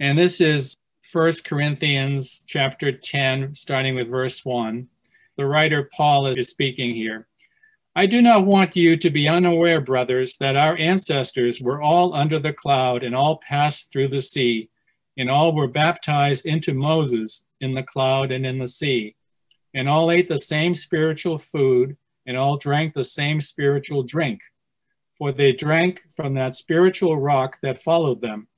And 0.00 0.18
this 0.18 0.40
is 0.40 0.76
First 1.02 1.44
Corinthians 1.44 2.44
chapter 2.46 2.92
10, 2.92 3.54
starting 3.54 3.94
with 3.94 4.08
verse 4.08 4.44
1. 4.44 4.88
The 5.36 5.46
writer 5.46 5.88
Paul 5.92 6.26
is 6.26 6.48
speaking 6.48 6.94
here. 6.94 7.26
I 7.94 8.06
do 8.06 8.20
not 8.20 8.44
want 8.44 8.76
you 8.76 8.96
to 8.96 9.10
be 9.10 9.28
unaware, 9.28 9.80
brothers, 9.80 10.36
that 10.38 10.56
our 10.56 10.76
ancestors 10.76 11.60
were 11.60 11.80
all 11.80 12.14
under 12.14 12.38
the 12.38 12.52
cloud 12.52 13.02
and 13.02 13.14
all 13.14 13.38
passed 13.38 13.90
through 13.90 14.08
the 14.08 14.20
sea 14.20 14.68
and 15.16 15.30
all 15.30 15.54
were 15.54 15.68
baptized 15.68 16.46
into 16.46 16.74
Moses 16.74 17.46
in 17.60 17.74
the 17.74 17.82
cloud 17.82 18.30
and 18.30 18.44
in 18.44 18.58
the 18.58 18.66
sea. 18.66 19.16
And 19.74 19.88
all 19.88 20.10
ate 20.10 20.28
the 20.28 20.38
same 20.38 20.74
spiritual 20.74 21.38
food, 21.38 21.96
and 22.26 22.36
all 22.36 22.56
drank 22.56 22.94
the 22.94 23.04
same 23.04 23.40
spiritual 23.40 24.02
drink. 24.02 24.40
For 25.18 25.32
they 25.32 25.52
drank 25.52 26.02
from 26.14 26.34
that 26.34 26.54
spiritual 26.54 27.16
rock 27.16 27.58
that 27.62 27.80
followed 27.80 28.20
them, 28.20 28.48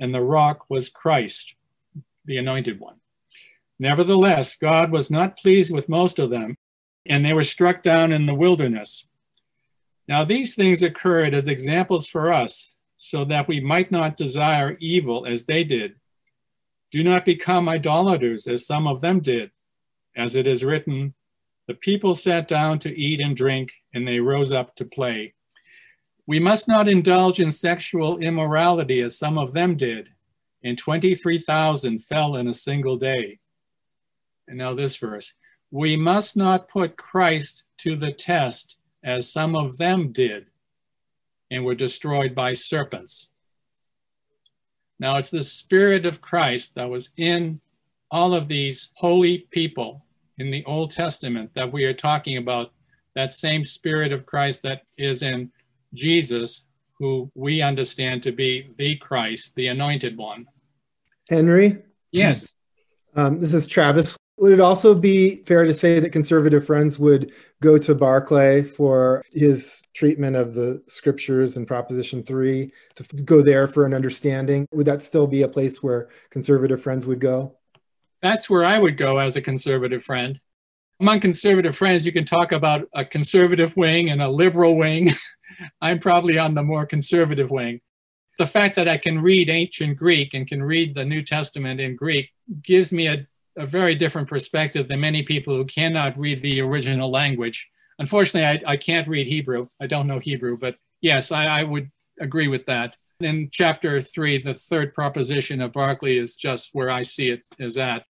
and 0.00 0.12
the 0.12 0.22
rock 0.22 0.68
was 0.68 0.88
Christ, 0.88 1.54
the 2.24 2.38
anointed 2.38 2.80
one. 2.80 2.96
Nevertheless, 3.78 4.56
God 4.56 4.90
was 4.90 5.10
not 5.10 5.38
pleased 5.38 5.72
with 5.72 5.88
most 5.88 6.18
of 6.18 6.30
them, 6.30 6.56
and 7.06 7.24
they 7.24 7.32
were 7.32 7.44
struck 7.44 7.82
down 7.82 8.12
in 8.12 8.26
the 8.26 8.34
wilderness. 8.34 9.08
Now, 10.08 10.24
these 10.24 10.54
things 10.54 10.82
occurred 10.82 11.34
as 11.34 11.46
examples 11.46 12.06
for 12.06 12.32
us, 12.32 12.74
so 12.96 13.24
that 13.26 13.46
we 13.46 13.60
might 13.60 13.92
not 13.92 14.16
desire 14.16 14.76
evil 14.80 15.24
as 15.24 15.46
they 15.46 15.62
did. 15.62 15.94
Do 16.90 17.04
not 17.04 17.24
become 17.24 17.68
idolaters, 17.68 18.48
as 18.48 18.66
some 18.66 18.88
of 18.88 19.00
them 19.00 19.20
did. 19.20 19.52
As 20.16 20.34
it 20.34 20.46
is 20.46 20.64
written, 20.64 21.14
the 21.68 21.74
people 21.74 22.14
sat 22.14 22.48
down 22.48 22.80
to 22.80 22.98
eat 22.98 23.20
and 23.20 23.36
drink, 23.36 23.72
and 23.94 24.08
they 24.08 24.18
rose 24.18 24.50
up 24.50 24.74
to 24.76 24.84
play. 24.84 25.34
We 26.28 26.40
must 26.40 26.68
not 26.68 26.90
indulge 26.90 27.40
in 27.40 27.50
sexual 27.50 28.18
immorality, 28.18 29.00
as 29.00 29.16
some 29.16 29.38
of 29.38 29.54
them 29.54 29.76
did, 29.76 30.10
and 30.62 30.76
23,000 30.76 32.00
fell 32.00 32.36
in 32.36 32.48
a 32.48 32.52
single 32.52 32.98
day. 32.98 33.38
And 34.46 34.58
now 34.58 34.74
this 34.74 34.98
verse 34.98 35.32
we 35.70 35.96
must 35.96 36.36
not 36.36 36.68
put 36.68 36.98
Christ 36.98 37.64
to 37.78 37.96
the 37.96 38.12
test, 38.12 38.76
as 39.02 39.32
some 39.32 39.56
of 39.56 39.78
them 39.78 40.12
did, 40.12 40.48
and 41.50 41.64
were 41.64 41.74
destroyed 41.74 42.34
by 42.34 42.52
serpents. 42.52 43.32
Now, 44.98 45.16
it's 45.16 45.30
the 45.30 45.42
Spirit 45.42 46.04
of 46.04 46.20
Christ 46.20 46.74
that 46.74 46.90
was 46.90 47.08
in 47.16 47.62
all 48.10 48.34
of 48.34 48.48
these 48.48 48.90
holy 48.96 49.46
people 49.50 50.04
in 50.36 50.50
the 50.50 50.64
Old 50.66 50.90
Testament 50.90 51.52
that 51.54 51.72
we 51.72 51.84
are 51.84 51.94
talking 51.94 52.36
about, 52.36 52.72
that 53.14 53.32
same 53.32 53.64
Spirit 53.64 54.12
of 54.12 54.26
Christ 54.26 54.62
that 54.62 54.82
is 54.98 55.22
in 55.22 55.52
Jesus, 55.94 56.66
who 56.98 57.30
we 57.34 57.62
understand 57.62 58.22
to 58.24 58.32
be 58.32 58.70
the 58.76 58.96
Christ, 58.96 59.54
the 59.54 59.68
anointed 59.68 60.16
one. 60.16 60.46
Henry? 61.28 61.78
Yes. 62.10 62.52
Um, 63.14 63.40
this 63.40 63.54
is 63.54 63.66
Travis. 63.66 64.16
Would 64.38 64.52
it 64.52 64.60
also 64.60 64.94
be 64.94 65.42
fair 65.44 65.64
to 65.64 65.74
say 65.74 65.98
that 65.98 66.10
conservative 66.10 66.64
friends 66.64 66.98
would 66.98 67.32
go 67.60 67.76
to 67.76 67.94
Barclay 67.94 68.62
for 68.62 69.24
his 69.32 69.82
treatment 69.94 70.36
of 70.36 70.54
the 70.54 70.80
scriptures 70.86 71.56
and 71.56 71.66
Proposition 71.66 72.22
3 72.22 72.70
to 72.94 73.16
go 73.24 73.42
there 73.42 73.66
for 73.66 73.84
an 73.84 73.94
understanding? 73.94 74.66
Would 74.72 74.86
that 74.86 75.02
still 75.02 75.26
be 75.26 75.42
a 75.42 75.48
place 75.48 75.82
where 75.82 76.08
conservative 76.30 76.80
friends 76.80 77.04
would 77.04 77.18
go? 77.18 77.56
That's 78.22 78.48
where 78.48 78.64
I 78.64 78.78
would 78.78 78.96
go 78.96 79.18
as 79.18 79.36
a 79.36 79.42
conservative 79.42 80.04
friend. 80.04 80.40
Among 81.00 81.18
conservative 81.18 81.76
friends, 81.76 82.06
you 82.06 82.12
can 82.12 82.24
talk 82.24 82.52
about 82.52 82.88
a 82.92 83.04
conservative 83.04 83.76
wing 83.76 84.10
and 84.10 84.22
a 84.22 84.28
liberal 84.28 84.76
wing. 84.76 85.14
I'm 85.80 85.98
probably 85.98 86.38
on 86.38 86.54
the 86.54 86.62
more 86.62 86.86
conservative 86.86 87.50
wing. 87.50 87.80
The 88.38 88.46
fact 88.46 88.76
that 88.76 88.88
I 88.88 88.96
can 88.96 89.20
read 89.20 89.50
ancient 89.50 89.96
Greek 89.96 90.34
and 90.34 90.46
can 90.46 90.62
read 90.62 90.94
the 90.94 91.04
New 91.04 91.22
Testament 91.22 91.80
in 91.80 91.96
Greek 91.96 92.30
gives 92.62 92.92
me 92.92 93.08
a 93.08 93.26
a 93.58 93.66
very 93.66 93.94
different 93.94 94.28
perspective 94.28 94.88
than 94.88 95.00
many 95.00 95.22
people 95.22 95.54
who 95.54 95.64
cannot 95.64 96.18
read 96.18 96.42
the 96.42 96.60
original 96.60 97.10
language. 97.10 97.68
Unfortunately, 97.98 98.46
I, 98.46 98.72
I 98.72 98.76
can't 98.76 99.08
read 99.08 99.26
Hebrew. 99.26 99.68
I 99.80 99.88
don't 99.88 100.06
know 100.06 100.20
Hebrew, 100.20 100.56
but 100.56 100.76
yes, 101.00 101.32
I, 101.32 101.46
I 101.46 101.62
would 101.64 101.90
agree 102.20 102.46
with 102.46 102.66
that. 102.66 102.94
In 103.20 103.48
chapter 103.50 104.00
three, 104.00 104.40
the 104.40 104.54
third 104.54 104.94
proposition 104.94 105.60
of 105.60 105.72
Barclay 105.72 106.16
is 106.16 106.36
just 106.36 106.70
where 106.72 106.88
I 106.88 107.02
see 107.02 107.30
it 107.30 107.48
is 107.58 107.76
at. 107.76 108.04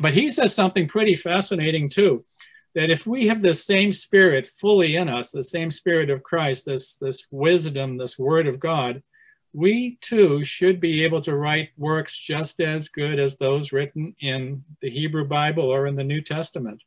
But 0.00 0.14
he 0.14 0.30
says 0.30 0.54
something 0.54 0.86
pretty 0.86 1.16
fascinating 1.16 1.88
too, 1.88 2.24
that 2.74 2.90
if 2.90 3.06
we 3.06 3.28
have 3.28 3.42
the 3.42 3.54
same 3.54 3.92
spirit 3.92 4.46
fully 4.46 4.96
in 4.96 5.08
us, 5.08 5.30
the 5.30 5.42
same 5.42 5.70
spirit 5.70 6.10
of 6.10 6.22
Christ, 6.22 6.64
this, 6.64 6.96
this 6.96 7.26
wisdom, 7.30 7.96
this 7.96 8.18
word 8.18 8.46
of 8.46 8.58
God, 8.58 9.02
we 9.52 9.98
too 10.00 10.42
should 10.42 10.80
be 10.80 11.04
able 11.04 11.20
to 11.22 11.36
write 11.36 11.70
works 11.76 12.16
just 12.16 12.60
as 12.60 12.88
good 12.88 13.20
as 13.20 13.36
those 13.36 13.72
written 13.72 14.16
in 14.18 14.64
the 14.82 14.90
Hebrew 14.90 15.24
Bible 15.24 15.72
or 15.72 15.86
in 15.86 15.94
the 15.94 16.02
New 16.02 16.20
Testament. 16.20 16.82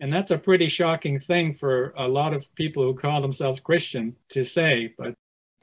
And 0.00 0.12
that's 0.12 0.30
a 0.30 0.38
pretty 0.38 0.68
shocking 0.68 1.18
thing 1.18 1.54
for 1.54 1.94
a 1.96 2.08
lot 2.08 2.34
of 2.34 2.54
people 2.54 2.82
who 2.82 2.94
call 2.94 3.22
themselves 3.22 3.60
Christian 3.60 4.16
to 4.30 4.44
say. 4.44 4.94
But 4.96 5.14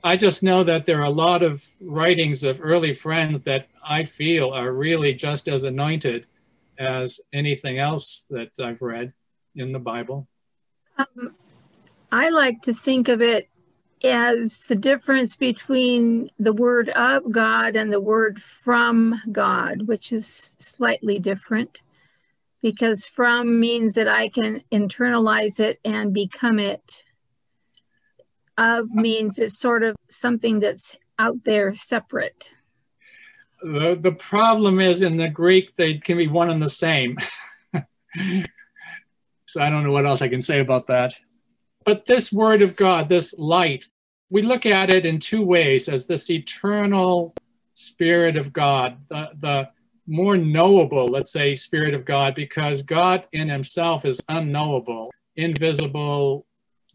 I 0.04 0.16
just 0.16 0.44
know 0.44 0.64
that 0.64 0.86
there 0.86 1.00
are 1.00 1.06
a 1.06 1.10
lot 1.10 1.44
of 1.44 1.68
writings 1.82 2.44
of 2.44 2.60
early 2.62 2.94
friends 2.94 3.44
that 3.44 3.68
I 3.88 4.04
feel 4.04 4.52
are 4.52 4.72
really 4.72 5.14
just 5.14 5.48
as 5.48 5.64
anointed 5.64 6.26
as 6.78 7.20
anything 7.34 7.80
else 7.80 8.26
that 8.30 8.52
I've 8.60 8.82
read 8.82 9.14
in 9.56 9.72
the 9.72 9.80
Bible. 9.80 10.28
Um, 10.98 11.36
I 12.12 12.30
like 12.30 12.62
to 12.64 12.74
think 12.74 13.08
of 13.08 13.22
it 13.22 13.50
as 14.04 14.60
the 14.68 14.76
difference 14.76 15.36
between 15.36 16.30
the 16.40 16.54
word 16.54 16.90
of 16.90 17.32
God 17.32 17.76
and 17.76 17.92
the 17.92 18.00
word 18.00 18.42
from 18.42 19.20
God, 19.32 19.88
which 19.88 20.12
is 20.12 20.56
slightly 20.60 21.20
different 21.20 21.80
because 22.62 23.06
from 23.06 23.60
means 23.60 23.94
that 23.94 24.08
I 24.08 24.30
can 24.30 24.64
internalize 24.72 25.60
it 25.60 25.80
and 25.86 26.14
become 26.14 26.60
it. 26.60 27.04
Of 28.58 28.90
means 28.90 29.38
it's 29.38 29.60
sort 29.60 29.84
of 29.84 29.96
something 30.10 30.60
that's 30.60 30.96
out 31.20 31.44
there 31.44 31.76
separate. 31.76 32.50
The, 33.62 33.98
the 34.00 34.12
problem 34.12 34.80
is 34.80 35.02
in 35.02 35.18
the 35.18 35.30
Greek, 35.30 35.76
they 35.76 35.96
can 35.96 36.18
be 36.18 36.28
one 36.28 36.50
and 36.50 36.62
the 36.62 36.70
same. 36.70 37.18
so 37.74 39.62
I 39.62 39.70
don't 39.70 39.84
know 39.84 39.92
what 39.92 40.06
else 40.06 40.22
I 40.22 40.28
can 40.28 40.42
say 40.42 40.60
about 40.60 40.88
that. 40.88 41.14
But 41.86 42.06
this 42.06 42.32
word 42.32 42.62
of 42.62 42.76
God, 42.76 43.10
this 43.10 43.38
light, 43.40 43.86
we 44.30 44.42
look 44.42 44.66
at 44.66 44.90
it 44.90 45.06
in 45.06 45.20
two 45.20 45.42
ways 45.44 45.88
as 45.88 46.06
this 46.06 46.30
eternal 46.30 47.34
spirit 47.76 48.36
of 48.36 48.52
God, 48.52 48.98
the, 49.10 49.30
the 49.40 49.70
more 50.08 50.38
knowable, 50.38 51.08
let's 51.08 51.32
say, 51.32 51.56
spirit 51.56 51.94
of 51.94 52.06
God, 52.06 52.34
because 52.36 52.82
God 52.82 53.26
in 53.32 53.50
himself 53.50 54.06
is 54.06 54.22
unknowable, 54.30 55.12
invisible, 55.36 56.46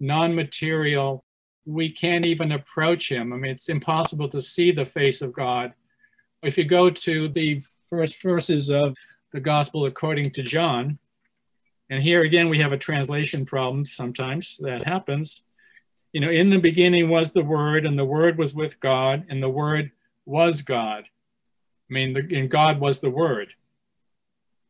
non 0.00 0.34
material. 0.34 1.24
We 1.64 1.90
can't 1.90 2.26
even 2.26 2.52
approach 2.52 3.10
him. 3.10 3.32
I 3.32 3.36
mean, 3.36 3.52
it's 3.52 3.68
impossible 3.68 4.28
to 4.30 4.40
see 4.40 4.72
the 4.72 4.84
face 4.84 5.22
of 5.22 5.32
God. 5.32 5.74
If 6.42 6.58
you 6.58 6.64
go 6.64 6.90
to 6.90 7.28
the 7.28 7.62
first 7.88 8.20
verses 8.20 8.68
of 8.68 8.96
the 9.32 9.38
Gospel 9.38 9.86
according 9.86 10.30
to 10.32 10.42
John, 10.42 10.98
and 11.88 12.02
here 12.02 12.22
again, 12.22 12.48
we 12.48 12.58
have 12.58 12.72
a 12.72 12.78
translation 12.78 13.46
problem 13.46 13.84
sometimes 13.84 14.56
that 14.58 14.84
happens. 14.84 15.44
You 16.12 16.20
know, 16.20 16.30
in 16.30 16.50
the 16.50 16.58
beginning 16.58 17.08
was 17.08 17.32
the 17.32 17.44
Word, 17.44 17.86
and 17.86 17.96
the 17.96 18.04
Word 18.04 18.38
was 18.38 18.54
with 18.54 18.80
God, 18.80 19.24
and 19.28 19.40
the 19.40 19.48
Word 19.48 19.92
was 20.26 20.62
God. 20.62 21.04
I 21.04 21.92
mean, 21.92 22.12
the, 22.12 22.36
and 22.36 22.50
God 22.50 22.80
was 22.80 23.00
the 23.00 23.10
Word. 23.10 23.50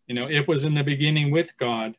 You 0.07 0.15
know, 0.15 0.29
it 0.29 0.47
was 0.47 0.67
in 0.67 0.75
the 0.75 0.85
beginning 0.85 1.31
with 1.31 1.57
God, 1.57 1.97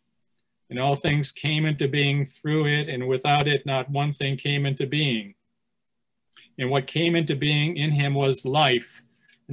and 0.69 0.79
all 0.79 0.95
things 0.95 1.31
came 1.31 1.65
into 1.65 1.87
being 1.87 2.27
through 2.27 2.67
it, 2.67 2.89
and 2.89 3.07
without 3.07 3.47
it, 3.47 3.65
not 3.65 3.89
one 3.89 4.13
thing 4.13 4.37
came 4.37 4.67
into 4.67 4.85
being. 4.85 5.33
And 6.59 6.69
what 6.69 6.85
came 6.85 7.15
into 7.15 7.35
being 7.35 7.77
in 7.77 7.89
him 7.89 8.13
was 8.13 8.45
life, 8.45 9.01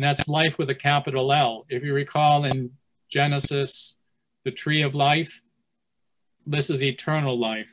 and 0.00 0.06
that's 0.06 0.28
life 0.28 0.56
with 0.56 0.70
a 0.70 0.74
capital 0.74 1.30
L. 1.30 1.66
If 1.68 1.84
you 1.84 1.92
recall 1.92 2.46
in 2.46 2.70
Genesis, 3.10 3.96
the 4.46 4.50
tree 4.50 4.80
of 4.80 4.94
life, 4.94 5.42
this 6.46 6.70
is 6.70 6.82
eternal 6.82 7.38
life. 7.38 7.70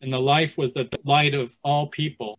And 0.00 0.12
the 0.12 0.20
life 0.20 0.56
was 0.56 0.74
the 0.74 0.88
light 1.02 1.34
of 1.34 1.56
all 1.64 1.88
people. 1.88 2.38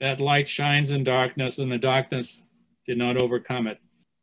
That 0.00 0.18
light 0.18 0.48
shines 0.48 0.90
in 0.90 1.04
darkness, 1.04 1.60
and 1.60 1.70
the 1.70 1.78
darkness 1.78 2.42
did 2.84 2.98
not 2.98 3.16
overcome 3.16 3.68
it. 3.68 3.78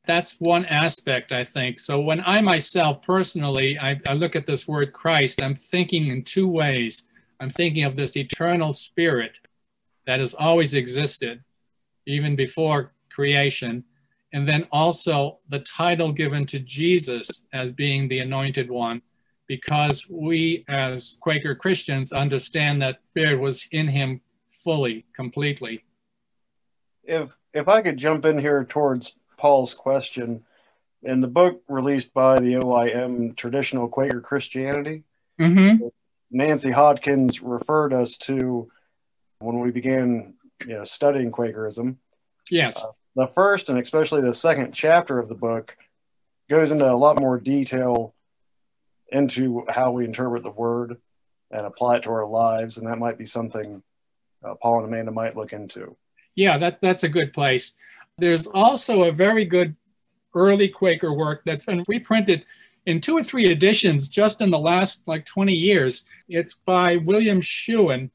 That's 0.06 0.36
one 0.40 0.66
aspect, 0.66 1.32
I 1.32 1.46
think. 1.46 1.80
So 1.80 2.02
when 2.02 2.22
I 2.26 2.42
myself 2.42 3.02
personally, 3.02 3.80
I, 3.80 4.02
I 4.06 4.16
look 4.16 4.36
at 4.36 4.48
this 4.48 4.68
word 4.68 4.92
Christ, 4.92 5.42
I'm 5.42 5.56
thinking 5.56 6.08
in 6.08 6.24
two 6.24 6.50
ways. 6.50 7.08
I'm 7.40 7.52
thinking 7.52 7.86
of 7.86 7.96
this 7.96 8.18
eternal 8.18 8.74
spirit 8.74 9.38
that 10.06 10.20
has 10.20 10.34
always 10.34 10.74
existed, 10.74 11.46
even 12.06 12.36
before 12.36 12.92
creation. 13.16 13.84
And 14.34 14.48
then 14.48 14.68
also 14.72 15.40
the 15.48 15.60
title 15.60 16.12
given 16.12 16.46
to 16.48 16.60
Jesus 16.60 17.46
as 17.54 17.72
being 17.72 18.08
the 18.08 18.20
anointed 18.20 18.70
one 18.70 19.02
because 19.48 20.10
we 20.10 20.66
as 20.68 21.18
Quaker 21.22 21.56
Christians 21.56 22.12
understand 22.12 22.82
that 22.82 23.00
Spirit 23.12 23.40
was 23.40 23.68
in 23.72 23.88
him 23.88 24.22
fully, 24.50 25.06
completely. 25.16 25.84
If 27.04 27.38
if 27.54 27.68
I 27.70 27.82
could 27.82 27.98
jump 27.98 28.26
in 28.26 28.38
here 28.38 28.66
towards 28.66 29.14
Paul's 29.38 29.74
question, 29.74 30.44
in 31.04 31.22
the 31.22 31.28
book 31.28 31.62
released 31.70 32.14
by 32.14 32.40
the 32.40 32.56
OYM 32.56 33.36
Traditional 33.38 33.88
Quaker 33.88 34.20
Christianity, 34.20 35.04
Mm-hmm. 35.40 35.88
Nancy 36.32 36.72
Hodkins 36.72 37.40
referred 37.44 37.94
us 37.94 38.18
to 38.18 38.70
when 39.40 39.60
we 39.60 39.72
began 39.72 40.34
you 40.66 40.74
know, 40.74 40.84
studying 40.84 41.32
Quakerism. 41.32 41.98
Yes. 42.50 42.84
Uh, 42.84 42.92
the 43.16 43.28
first 43.28 43.70
and 43.70 43.80
especially 43.80 44.22
the 44.22 44.34
second 44.34 44.74
chapter 44.74 45.20
of 45.20 45.30
the 45.30 45.36
book 45.36 45.78
goes 46.50 46.72
into 46.72 46.92
a 46.92 46.94
lot 46.96 47.20
more 47.20 47.40
detail 47.40 48.14
into 49.12 49.66
how 49.70 49.92
we 49.92 50.06
interpret 50.06 50.44
the 50.44 50.52
word 50.52 50.98
and 51.52 51.66
apply 51.66 51.96
it 51.96 52.04
to 52.04 52.12
our 52.12 52.28
lives, 52.28 52.78
and 52.78 52.88
that 52.88 52.98
might 52.98 53.18
be 53.18 53.26
something 53.26 53.82
uh, 54.44 54.56
Paul 54.56 54.80
and 54.80 54.88
Amanda 54.88 55.12
might 55.12 55.38
look 55.38 55.54
into. 55.54 55.96
Yeah, 56.36 56.58
that, 56.58 56.82
that's 56.82 57.04
a 57.04 57.10
good 57.10 57.34
place. 57.34 57.74
There's 58.18 58.48
also 58.48 59.04
a 59.04 59.12
very 59.12 59.46
good 59.46 59.76
early 60.34 60.68
Quaker 60.68 61.14
work 61.14 61.44
that's 61.46 61.66
been 61.66 61.86
reprinted 61.88 62.46
in 62.86 63.02
two 63.02 63.18
or 63.18 63.24
three 63.24 63.46
editions 63.48 64.10
just 64.10 64.42
in 64.42 64.52
the 64.52 64.60
last 64.60 65.04
like 65.08 65.26
20 65.26 65.54
years. 65.54 66.04
It's 66.28 66.56
by 66.56 66.98
William 66.98 67.42
Shewen, 67.42 68.10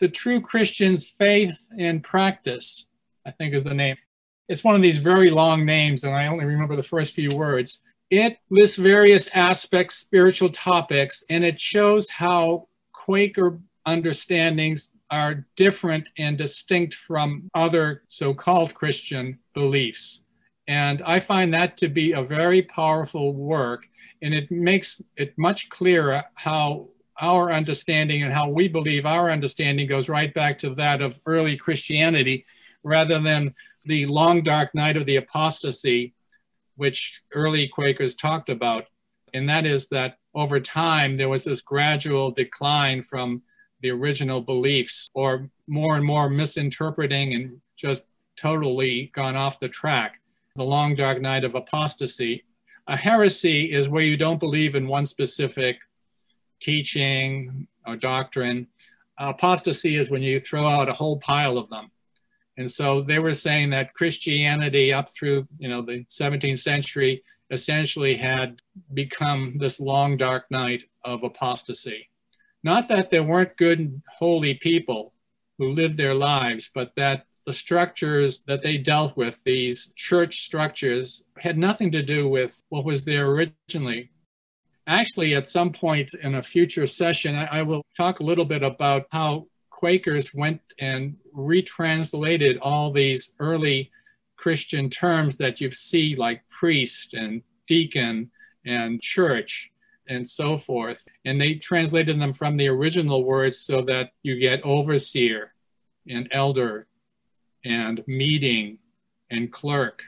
The 0.00 0.08
True 0.08 0.40
Christian's 0.40 1.06
Faith 1.06 1.66
and 1.78 2.02
Practice, 2.02 2.86
I 3.26 3.30
think 3.32 3.54
is 3.54 3.64
the 3.64 3.74
name. 3.74 3.96
It's 4.48 4.64
one 4.64 4.74
of 4.74 4.82
these 4.82 4.98
very 4.98 5.30
long 5.30 5.64
names, 5.64 6.04
and 6.04 6.14
I 6.14 6.26
only 6.26 6.44
remember 6.44 6.76
the 6.76 6.82
first 6.82 7.14
few 7.14 7.34
words. 7.34 7.80
It 8.10 8.38
lists 8.50 8.76
various 8.76 9.28
aspects, 9.32 9.94
spiritual 9.94 10.50
topics, 10.50 11.24
and 11.30 11.44
it 11.44 11.60
shows 11.60 12.10
how 12.10 12.68
Quaker 12.92 13.58
understandings 13.86 14.92
are 15.10 15.46
different 15.56 16.08
and 16.18 16.36
distinct 16.38 16.94
from 16.94 17.50
other 17.54 18.02
so 18.08 18.34
called 18.34 18.74
Christian 18.74 19.38
beliefs. 19.54 20.24
And 20.66 21.02
I 21.04 21.20
find 21.20 21.52
that 21.54 21.76
to 21.78 21.88
be 21.88 22.12
a 22.12 22.22
very 22.22 22.62
powerful 22.62 23.34
work, 23.34 23.88
and 24.22 24.34
it 24.34 24.50
makes 24.50 25.02
it 25.16 25.36
much 25.36 25.68
clearer 25.68 26.24
how 26.34 26.88
our 27.20 27.52
understanding 27.52 28.22
and 28.22 28.32
how 28.32 28.48
we 28.48 28.68
believe 28.68 29.04
our 29.04 29.30
understanding 29.30 29.86
goes 29.86 30.08
right 30.08 30.32
back 30.32 30.58
to 30.58 30.74
that 30.74 31.02
of 31.02 31.18
early 31.26 31.56
Christianity 31.56 32.44
rather 32.82 33.18
than 33.18 33.54
the 33.84 34.06
long 34.06 34.42
dark 34.42 34.74
night 34.74 34.96
of 34.96 35.06
the 35.06 35.16
apostasy, 35.16 36.14
which 36.76 37.22
early 37.34 37.68
Quakers 37.68 38.14
talked 38.14 38.48
about. 38.48 38.86
And 39.34 39.48
that 39.48 39.66
is 39.66 39.88
that 39.88 40.18
over 40.34 40.60
time, 40.60 41.16
there 41.16 41.28
was 41.28 41.44
this 41.44 41.60
gradual 41.60 42.30
decline 42.30 43.02
from 43.02 43.42
the 43.80 43.90
original 43.90 44.40
beliefs, 44.40 45.10
or 45.14 45.50
more 45.66 45.96
and 45.96 46.04
more 46.04 46.30
misinterpreting 46.30 47.34
and 47.34 47.60
just 47.76 48.06
totally 48.36 49.10
gone 49.12 49.36
off 49.36 49.60
the 49.60 49.68
track. 49.68 50.20
The 50.56 50.64
long 50.64 50.94
dark 50.94 51.20
night 51.20 51.44
of 51.44 51.54
apostasy. 51.54 52.44
A 52.86 52.96
heresy 52.96 53.72
is 53.72 53.88
where 53.88 54.04
you 54.04 54.16
don't 54.16 54.40
believe 54.40 54.74
in 54.74 54.86
one 54.86 55.06
specific 55.06 55.78
teaching 56.60 57.66
or 57.86 57.96
doctrine. 57.96 58.68
Apostasy 59.18 59.96
is 59.96 60.10
when 60.10 60.22
you 60.22 60.40
throw 60.40 60.66
out 60.66 60.88
a 60.88 60.92
whole 60.92 61.18
pile 61.18 61.58
of 61.58 61.68
them. 61.70 61.90
And 62.56 62.70
so 62.70 63.00
they 63.00 63.18
were 63.18 63.32
saying 63.32 63.70
that 63.70 63.94
Christianity 63.94 64.92
up 64.92 65.08
through, 65.14 65.48
you 65.58 65.68
know, 65.68 65.82
the 65.82 66.04
17th 66.04 66.58
century 66.58 67.22
essentially 67.50 68.16
had 68.16 68.60
become 68.92 69.56
this 69.58 69.80
long 69.80 70.16
dark 70.16 70.50
night 70.50 70.84
of 71.04 71.22
apostasy. 71.22 72.08
Not 72.62 72.88
that 72.88 73.10
there 73.10 73.22
weren't 73.22 73.56
good 73.56 74.02
holy 74.18 74.54
people 74.54 75.12
who 75.58 75.72
lived 75.72 75.96
their 75.96 76.14
lives, 76.14 76.70
but 76.74 76.92
that 76.96 77.26
the 77.44 77.52
structures 77.52 78.42
that 78.46 78.62
they 78.62 78.78
dealt 78.78 79.16
with, 79.16 79.42
these 79.44 79.92
church 79.96 80.42
structures, 80.42 81.24
had 81.38 81.58
nothing 81.58 81.90
to 81.90 82.02
do 82.02 82.28
with 82.28 82.62
what 82.68 82.84
was 82.84 83.04
there 83.04 83.26
originally. 83.26 84.10
Actually, 84.86 85.34
at 85.34 85.48
some 85.48 85.72
point 85.72 86.14
in 86.14 86.34
a 86.34 86.42
future 86.42 86.86
session, 86.86 87.34
I, 87.34 87.58
I 87.58 87.62
will 87.62 87.84
talk 87.96 88.20
a 88.20 88.24
little 88.24 88.44
bit 88.44 88.62
about 88.62 89.06
how 89.10 89.46
Quakers 89.82 90.32
went 90.32 90.60
and 90.78 91.16
retranslated 91.32 92.56
all 92.62 92.92
these 92.92 93.34
early 93.40 93.90
Christian 94.36 94.88
terms 94.88 95.38
that 95.38 95.60
you 95.60 95.72
see, 95.72 96.14
like 96.14 96.48
priest 96.48 97.14
and 97.14 97.42
deacon 97.66 98.30
and 98.64 99.02
church 99.02 99.72
and 100.06 100.28
so 100.28 100.56
forth. 100.56 101.04
And 101.24 101.40
they 101.40 101.54
translated 101.54 102.22
them 102.22 102.32
from 102.32 102.56
the 102.56 102.68
original 102.68 103.24
words 103.24 103.58
so 103.58 103.82
that 103.82 104.10
you 104.22 104.38
get 104.38 104.62
overseer 104.62 105.52
and 106.08 106.28
elder 106.30 106.86
and 107.64 108.04
meeting 108.06 108.78
and 109.32 109.50
clerk 109.50 110.04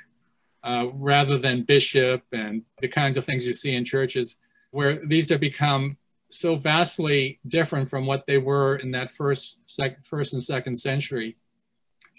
uh, 0.62 0.86
rather 0.92 1.36
than 1.36 1.64
bishop 1.64 2.22
and 2.30 2.62
the 2.80 2.86
kinds 2.86 3.16
of 3.16 3.24
things 3.24 3.44
you 3.44 3.52
see 3.52 3.74
in 3.74 3.84
churches, 3.84 4.36
where 4.70 5.04
these 5.04 5.30
have 5.30 5.40
become 5.40 5.96
so 6.34 6.56
vastly 6.56 7.38
different 7.46 7.88
from 7.88 8.06
what 8.06 8.26
they 8.26 8.38
were 8.38 8.76
in 8.76 8.90
that 8.92 9.12
first, 9.12 9.58
first 10.02 10.32
and 10.32 10.42
second 10.42 10.74
century. 10.74 11.36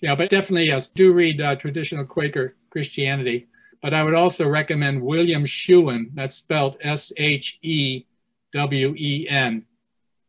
Yeah, 0.02 0.16
but 0.16 0.30
definitely, 0.30 0.68
yes, 0.68 0.90
do 0.90 1.14
read 1.14 1.42
uh, 1.42 1.56
traditional 1.56 2.06
Quaker 2.06 2.56
Christianity. 2.70 3.48
But 3.82 3.94
I 3.94 4.04
would 4.04 4.16
also 4.16 4.48
recommend 4.50 5.02
William 5.02 5.46
Shewen, 5.46 6.10
that's 6.14 6.36
spelled 6.36 6.78
S 6.82 7.14
H 7.18 7.60
E 7.62 8.06
W 8.54 8.96
E 8.98 9.28
N, 9.30 9.66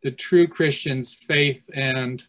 The 0.02 0.10
True 0.10 0.46
Christian's 0.46 1.14
Faith 1.14 1.62
and 1.72 2.22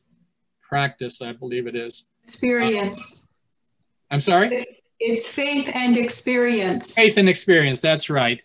Practice, 0.61 1.21
I 1.21 1.33
believe 1.33 1.67
it 1.67 1.75
is. 1.75 2.09
Experience. 2.23 3.23
Uh, 3.23 4.13
I'm 4.13 4.19
sorry? 4.19 4.65
It's 4.99 5.27
faith 5.27 5.69
and 5.73 5.97
experience. 5.97 6.95
Faith 6.95 7.17
and 7.17 7.29
experience, 7.29 7.81
that's 7.81 8.09
right. 8.09 8.41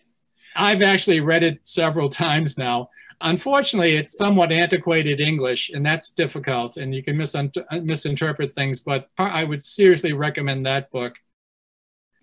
I've 0.55 0.81
actually 0.81 1.19
read 1.19 1.43
it 1.43 1.61
several 1.63 2.09
times 2.25 2.57
now. 2.57 2.89
Unfortunately, 3.25 3.95
it's 3.95 4.17
somewhat 4.17 4.51
antiquated 4.51 5.21
English, 5.21 5.69
and 5.69 5.85
that's 5.85 6.09
difficult, 6.09 6.75
and 6.75 6.93
you 6.93 7.01
can 7.01 7.17
misinterpret 7.17 8.53
things, 8.53 8.81
but 8.81 9.09
I 9.17 9.45
would 9.45 9.63
seriously 9.63 10.11
recommend 10.11 10.65
that 10.65 10.91
book. 10.91 11.15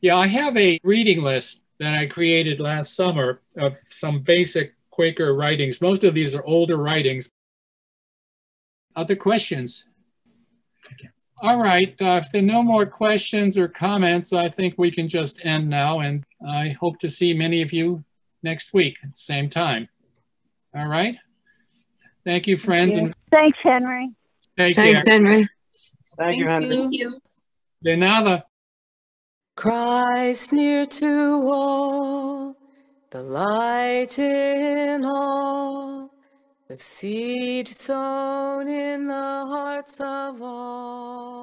Yeah, 0.02 0.16
I 0.16 0.26
have 0.26 0.56
a 0.58 0.78
reading 0.84 1.22
list 1.22 1.64
that 1.78 1.94
I 1.94 2.06
created 2.06 2.60
last 2.60 2.94
summer 2.94 3.40
of 3.56 3.78
some 3.88 4.20
basic 4.20 4.74
Quaker 4.90 5.34
writings. 5.34 5.80
Most 5.80 6.04
of 6.04 6.12
these 6.14 6.34
are 6.34 6.44
older 6.44 6.76
writings. 6.76 7.30
Other 8.94 9.16
questions? 9.16 9.86
All 11.40 11.62
right. 11.62 11.94
Uh, 12.02 12.20
if 12.22 12.30
there 12.30 12.42
are 12.42 12.44
no 12.44 12.62
more 12.62 12.84
questions 12.84 13.56
or 13.56 13.66
comments, 13.66 14.34
I 14.34 14.50
think 14.50 14.74
we 14.76 14.90
can 14.90 15.08
just 15.08 15.40
end 15.42 15.70
now. 15.70 16.00
And 16.00 16.24
I 16.46 16.76
hope 16.78 16.98
to 16.98 17.08
see 17.08 17.32
many 17.32 17.62
of 17.62 17.72
you 17.72 18.04
next 18.42 18.74
week 18.74 18.98
at 19.02 19.12
the 19.12 19.18
same 19.18 19.48
time. 19.48 19.88
All 20.74 20.86
right. 20.86 21.16
Thank 22.24 22.46
you, 22.46 22.56
friends. 22.56 22.94
Thank 22.94 23.08
you. 23.08 23.14
Thanks, 23.30 23.58
Henry. 23.62 24.10
Take 24.56 24.76
Thanks, 24.76 25.04
care. 25.04 25.14
Henry. 25.14 25.48
Thank, 26.16 26.36
you, 26.36 26.46
Henry. 26.46 26.76
Thank 26.76 26.92
you. 26.92 27.18
De 27.82 27.96
nada. 27.96 28.44
Christ 29.56 30.52
near 30.52 30.86
to 30.86 31.50
all, 31.50 32.56
the 33.10 33.22
light 33.22 34.18
in 34.18 35.04
all, 35.04 36.14
the 36.68 36.76
seed 36.76 37.68
sown 37.68 38.68
in 38.68 39.06
the 39.08 39.14
hearts 39.14 40.00
of 40.00 40.40
all. 40.40 41.40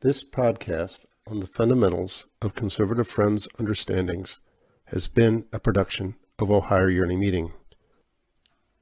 This 0.00 0.22
podcast 0.22 1.04
on 1.26 1.40
the 1.40 1.46
fundamentals 1.46 2.28
of 2.40 2.54
conservative 2.54 3.08
friends' 3.08 3.48
understandings 3.58 4.40
has 4.86 5.08
been 5.08 5.44
a 5.52 5.60
production 5.60 6.14
of 6.40 6.50
Ohio 6.50 6.86
Yearly 6.86 7.16
Meeting. 7.16 7.52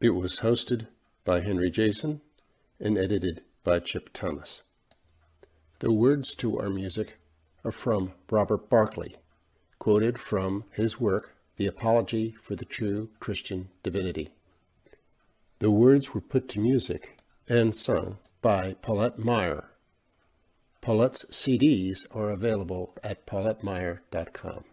It 0.00 0.10
was 0.10 0.40
hosted 0.40 0.86
by 1.24 1.40
Henry 1.40 1.72
Jason 1.72 2.20
and 2.78 2.96
edited 2.96 3.42
by 3.64 3.80
Chip 3.80 4.10
Thomas. 4.12 4.62
The 5.80 5.92
words 5.92 6.36
to 6.36 6.60
our 6.60 6.70
music 6.70 7.18
are 7.64 7.72
from 7.72 8.12
Robert 8.30 8.70
Barclay, 8.70 9.16
quoted 9.80 10.20
from 10.20 10.64
his 10.72 11.00
work, 11.00 11.34
The 11.56 11.66
Apology 11.66 12.36
for 12.40 12.54
the 12.54 12.64
True 12.64 13.10
Christian 13.18 13.70
Divinity. 13.82 14.28
The 15.58 15.72
words 15.72 16.14
were 16.14 16.20
put 16.20 16.48
to 16.50 16.60
music 16.60 17.18
and 17.48 17.74
sung 17.74 18.18
by 18.40 18.76
Paulette 18.82 19.18
Meyer. 19.18 19.64
Paulette's 20.80 21.24
CDs 21.24 22.06
are 22.14 22.30
available 22.30 22.94
at 23.02 23.26
paulettemeyer.com. 23.26 24.64